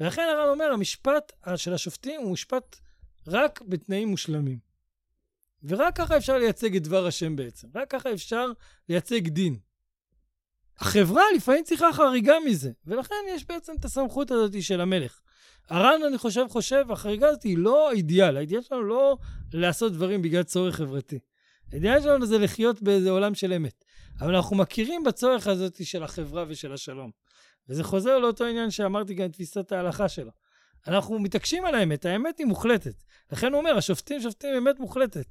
[0.00, 2.76] ולכן הרב אומר, המשפט של השופטים הוא משפט
[3.26, 4.58] רק בתנאים מושלמים.
[5.64, 7.68] ורק ככה אפשר לייצג את דבר השם בעצם.
[7.74, 8.46] רק ככה אפשר
[8.88, 9.58] לייצג דין.
[10.78, 15.20] החברה לפעמים צריכה חריגה מזה, ולכן יש בעצם את הסמכות הזאת של המלך.
[15.68, 18.36] הר"ן, אני חושב, חושב, החריגה הזאת היא לא האידיאל.
[18.36, 19.16] האידיאל שלנו לא
[19.52, 21.18] לעשות דברים בגלל צורך חברתי.
[21.72, 23.84] האידיאל שלנו זה לחיות באיזה עולם של אמת.
[24.20, 27.10] אבל אנחנו מכירים בצורך הזאת של החברה ושל השלום.
[27.68, 30.30] וזה חוזר לאותו עניין שאמרתי גם תפיסת ההלכה שלו.
[30.86, 32.94] אנחנו מתעקשים על האמת, האמת היא מוחלטת.
[33.32, 35.26] לכן הוא אומר, השופטים שופטים אמת מוחלטת.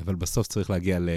[0.00, 1.08] אבל בסוף צריך להגיע ל...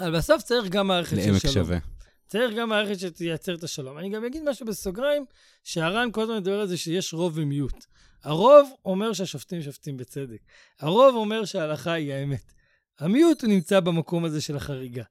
[0.00, 1.32] אבל בסוף צריך גם מערכת של שלום.
[1.32, 1.78] לעמק שווה.
[2.26, 3.98] צריך גם מערכת שתייצר את השלום.
[3.98, 5.24] אני גם אגיד משהו בסוגריים,
[5.64, 7.84] שהר"ן כל הזמן מדבר על זה שיש רוב ומיעוט.
[8.24, 10.38] הרוב אומר שהשופטים שופטים בצדק.
[10.80, 12.52] הרוב אומר שההלכה היא האמת.
[12.98, 15.04] המיעוט נמצא במקום הזה של החריגה.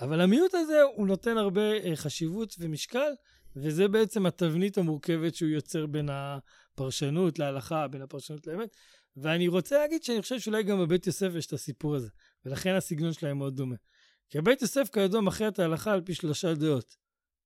[0.00, 3.12] אבל המיעוט הזה, הוא נותן הרבה אה, חשיבות ומשקל,
[3.56, 8.76] וזה בעצם התבנית המורכבת שהוא יוצר בין הפרשנות להלכה, בין הפרשנות לאמת.
[9.16, 12.08] ואני רוצה להגיד שאני חושב שאולי גם בבית יוסף יש את הסיפור הזה,
[12.44, 13.76] ולכן הסגנון שלהם מאוד דומה.
[14.30, 16.96] כי הבית יוסף כידוע מכריע את ההלכה על פי שלושה דעות.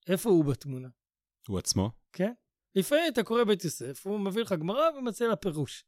[0.09, 0.89] איפה הוא בתמונה?
[1.49, 1.91] הוא עצמו?
[2.12, 2.33] כן.
[2.74, 5.85] לפעמים אתה קורא בית יוסף, הוא מביא לך גמרא ומציע לה פירוש.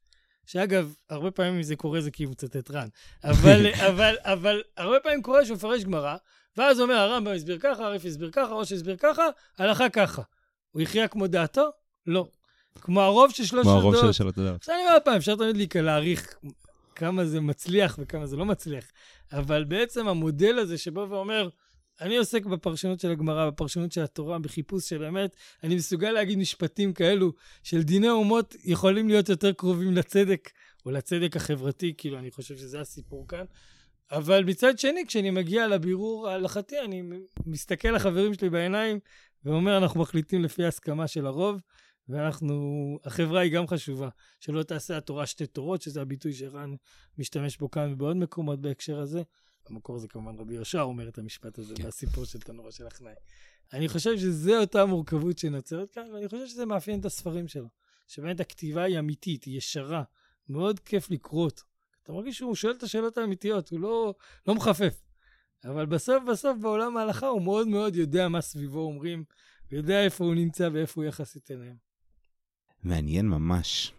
[0.49, 2.89] שאגב, הרבה פעמים זה קורה זה כי הוא מצטט רן.
[3.25, 6.17] אבל, אבל, אבל הרבה פעמים קורה שהוא מפרש גמרא,
[6.57, 9.23] ואז אומר הרמב"ם הסביר ככה, הרף הסביר ככה, ראש הסביר ככה,
[9.59, 10.23] הלכה ככה.
[10.71, 11.71] הוא הכריע כמו דעתו?
[12.07, 12.29] לא.
[12.81, 14.15] כמו הרוב של שלוש כמו הרוב הדעות.
[14.15, 14.57] של שלוש הדעות.
[14.57, 16.35] עכשיו אני אומר פעם, אפשר תמיד להעריך
[16.95, 18.85] כמה זה מצליח וכמה זה לא מצליח,
[19.33, 21.49] אבל בעצם המודל הזה שבא ואומר,
[22.01, 26.93] אני עוסק בפרשנות של הגמרא, בפרשנות של התורה, בחיפוש של אמת, אני מסוגל להגיד משפטים
[26.93, 27.33] כאלו
[27.63, 30.51] של דיני אומות יכולים להיות יותר קרובים לצדק,
[30.87, 33.45] או לצדק החברתי, כאילו, אני חושב שזה הסיפור כאן.
[34.11, 37.03] אבל מצד שני, כשאני מגיע לבירור ההלכתי, אני
[37.47, 38.99] מסתכל לחברים שלי בעיניים
[39.45, 41.61] ואומר, אנחנו מחליטים לפי ההסכמה של הרוב,
[42.09, 44.09] ואנחנו, החברה היא גם חשובה,
[44.41, 46.75] שלא תעשה התורה שתי תורות, שזה הביטוי שרן
[47.19, 49.23] משתמש בו כאן ובעוד מקומות בהקשר הזה.
[49.71, 51.87] במקור זה כמובן רבי יהושע אומר את המשפט הזה כן.
[51.87, 53.13] בסיפור של תנורו של הכנאי.
[53.73, 57.69] אני חושב שזה אותה מורכבות שנוצרת כאן, ואני חושב שזה מאפיין את הספרים שלו.
[58.09, 60.03] שבאמת הכתיבה היא אמיתית, היא ישרה,
[60.49, 61.63] מאוד כיף לקרוא אותו.
[62.03, 64.15] אתה מרגיש שהוא שואל את השאלות האמיתיות, הוא לא,
[64.47, 65.03] לא מחפף.
[65.65, 69.25] אבל בסוף בסוף בעולם ההלכה הוא מאוד מאוד יודע מה סביבו אומרים,
[69.71, 71.77] ויודע איפה הוא נמצא ואיפה הוא יחסית אליהם.
[72.83, 73.93] מעניין ממש.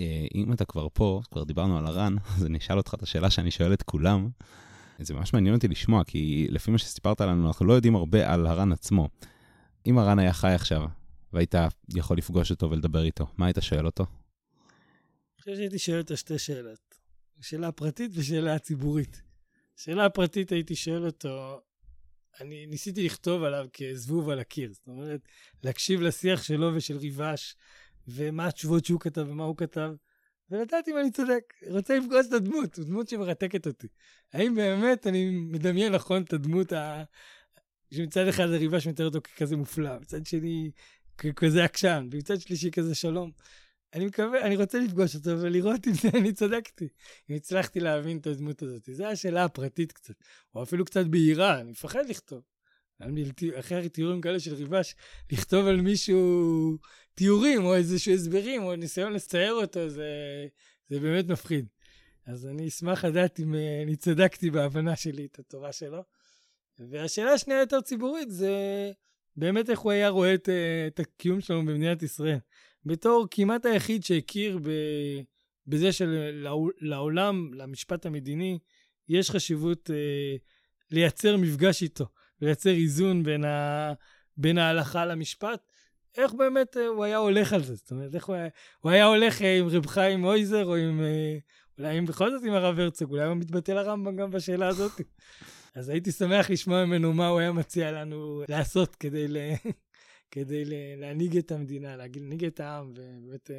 [0.00, 3.30] אה, אם אתה כבר פה, כבר דיברנו על הר"ן, אז אני אשאל אותך את השאלה
[3.30, 4.28] שאני שואל את כולם.
[4.98, 8.46] זה ממש מעניין אותי לשמוע, כי לפי מה שסיפרת לנו, אנחנו לא יודעים הרבה על
[8.46, 9.08] הר"ן עצמו.
[9.86, 10.82] אם הר"ן היה חי עכשיו,
[11.32, 11.54] והיית
[11.96, 14.04] יכול לפגוש אותו ולדבר איתו, מה היית שואל אותו?
[14.04, 16.94] אני חושב שהייתי שואל אותו שתי שאלות.
[17.40, 19.22] שאלה פרטית ושאלה ציבורית.
[19.76, 21.60] שאלה הפרטית הייתי שואל אותו,
[22.40, 24.72] אני ניסיתי לכתוב עליו כזבוב על הקיר.
[24.72, 25.20] זאת אומרת,
[25.64, 27.56] להקשיב לשיח שלו ושל ריבש,
[28.08, 29.90] ומה התשובות שהוא כתב ומה הוא כתב,
[30.50, 31.54] ולדעת אם אני צודק.
[31.70, 33.88] רוצה לפגוש את הדמות, זו דמות שמרתקת אותי.
[34.32, 37.04] האם באמת אני מדמיין נכון את הדמות ה...
[37.94, 40.70] שמצד אחד הריבש מתאר אותו ככזה מופלא, מצד שני
[41.18, 43.30] ככזה עקשן, ומצד שלישי כזה שלום.
[43.94, 46.88] אני מקווה, אני רוצה לפגוש אותו ולראות אם אני צדקתי.
[47.30, 48.88] אם הצלחתי להבין את הדמות הזאת.
[48.92, 50.14] זו השאלה הפרטית קצת,
[50.54, 52.42] או אפילו קצת בהירה, אני מפחד לכתוב.
[53.58, 54.94] אחרי תיאורים כאלה של ריבש,
[55.32, 56.78] לכתוב על מישהו
[57.14, 60.08] תיאורים, או איזשהו הסברים, או ניסיון לצייר אותו, זה,
[60.88, 61.66] זה באמת מפחיד.
[62.26, 66.02] אז אני אשמח לדעת אם אה, אני צדקתי בהבנה שלי את התורה שלו.
[66.78, 68.52] והשאלה השנייה יותר ציבורית זה
[69.36, 72.38] באמת איך הוא היה רואה את, אה, את הקיום שלנו במדינת ישראל.
[72.84, 74.70] בתור כמעט היחיד שהכיר ב,
[75.66, 78.58] בזה שלעולם, למשפט המדיני,
[79.08, 80.36] יש חשיבות אה,
[80.90, 82.06] לייצר מפגש איתו,
[82.40, 83.92] לייצר איזון בין, ה,
[84.36, 85.60] בין ההלכה למשפט.
[86.16, 87.74] איך באמת אה, הוא היה הולך על זה?
[87.74, 88.48] זאת אומרת, איך הוא היה,
[88.80, 91.38] הוא היה הולך אה, עם רב חיים מויזר, או עם, אה,
[91.78, 94.92] אולי עם בכל זאת עם הרב הרצוג, אולי הוא מתבטא לרמב"ם גם בשאלה הזאת.
[95.74, 99.36] אז הייתי שמח לשמוע ממנו מה הוא היה מציע לנו לעשות כדי, ל...
[100.30, 100.72] כדי ל...
[100.96, 103.50] להנהיג את המדינה, להנהיג את העם, ובאמת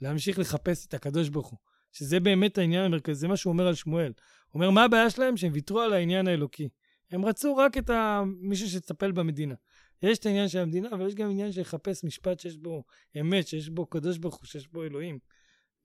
[0.00, 1.58] להמשיך לחפש את הקדוש ברוך הוא.
[1.92, 4.12] שזה באמת העניין המרכזי, זה מה שהוא אומר על שמואל.
[4.50, 5.36] הוא אומר, מה הבעיה שלהם?
[5.36, 6.68] שהם ויתרו על העניין האלוקי.
[7.12, 8.22] הם רצו רק את ה...
[8.40, 9.54] מישהו שיטפל במדינה.
[10.02, 12.84] יש את העניין של המדינה, אבל יש גם עניין של לחפש משפט שיש בו
[13.20, 15.18] אמת, שיש בו קדוש ברוך הוא, שיש בו אלוהים.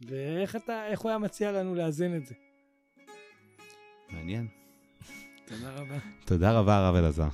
[0.02, 2.36] ואיך אתה, איך הוא היה מציע לנו לאזן את זה?
[4.10, 4.48] מעניין.
[5.46, 5.98] תודה רבה.
[6.26, 7.30] תודה רבה, הרב אלעזר.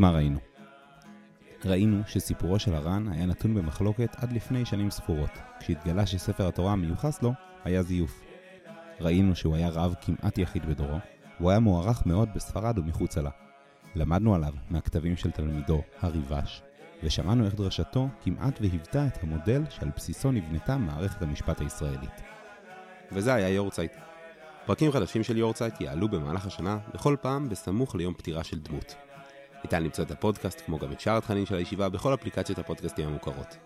[0.00, 0.38] מה ראינו?
[1.64, 5.30] ראינו שסיפורו של הר"ן היה נתון במחלוקת עד לפני שנים ספורות,
[5.60, 7.32] כשהתגלה שספר התורה המיוחס לו
[7.64, 8.22] היה זיוף.
[9.00, 10.98] ראינו שהוא היה רב כמעט יחיד בדורו,
[11.40, 13.30] והוא היה מוערך מאוד בספרד ומחוצה לה.
[13.94, 16.62] למדנו עליו מהכתבים של תלמידו, הריבש,
[17.02, 22.22] ושמענו איך דרשתו כמעט והיוותה את המודל שעל בסיסו נבנתה מערכת המשפט הישראלית.
[23.12, 23.92] וזה היה יורצייט.
[24.66, 28.94] פרקים חדשים של יורצייט יעלו במהלך השנה, בכל פעם בסמוך ליום פטירה של דמות.
[29.64, 33.56] ניתן למצוא את הפודקאסט, כמו גם את שאר התכנים של הישיבה, בכל אפליקציות הפודקאסטים המוכרות.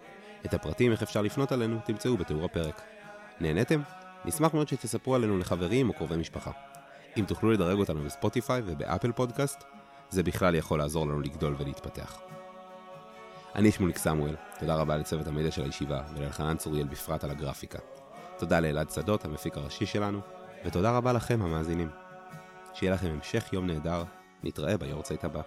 [0.44, 2.82] את הפרטים איך אפשר לפנות עלינו תמצאו בתיאור הפרק.
[3.40, 3.80] נהניתם?
[4.24, 6.50] נשמח מאוד שתספרו עלינו לחברים או קרובי משפחה.
[7.16, 9.64] אם תוכלו לדרג אותנו בספוטיפיי ובאפל פודקאסט,
[10.10, 12.20] זה בכלל יכול לעזור לנו לגדול ולהתפתח.
[13.54, 17.78] אני שמוליק סמואל, תודה רבה לצוות המדיה של הישיבה ולאלחנן צוריאל בפרט על הגרפיקה.
[18.38, 20.20] תודה לאלעד שדות, המפיק הראשי שלנו,
[20.64, 21.88] ותודה רבה לכם המאזינים.
[22.74, 24.04] שיהיה לכם המשך יום נהדר,
[24.42, 25.40] נתראה ביורצייט הבא.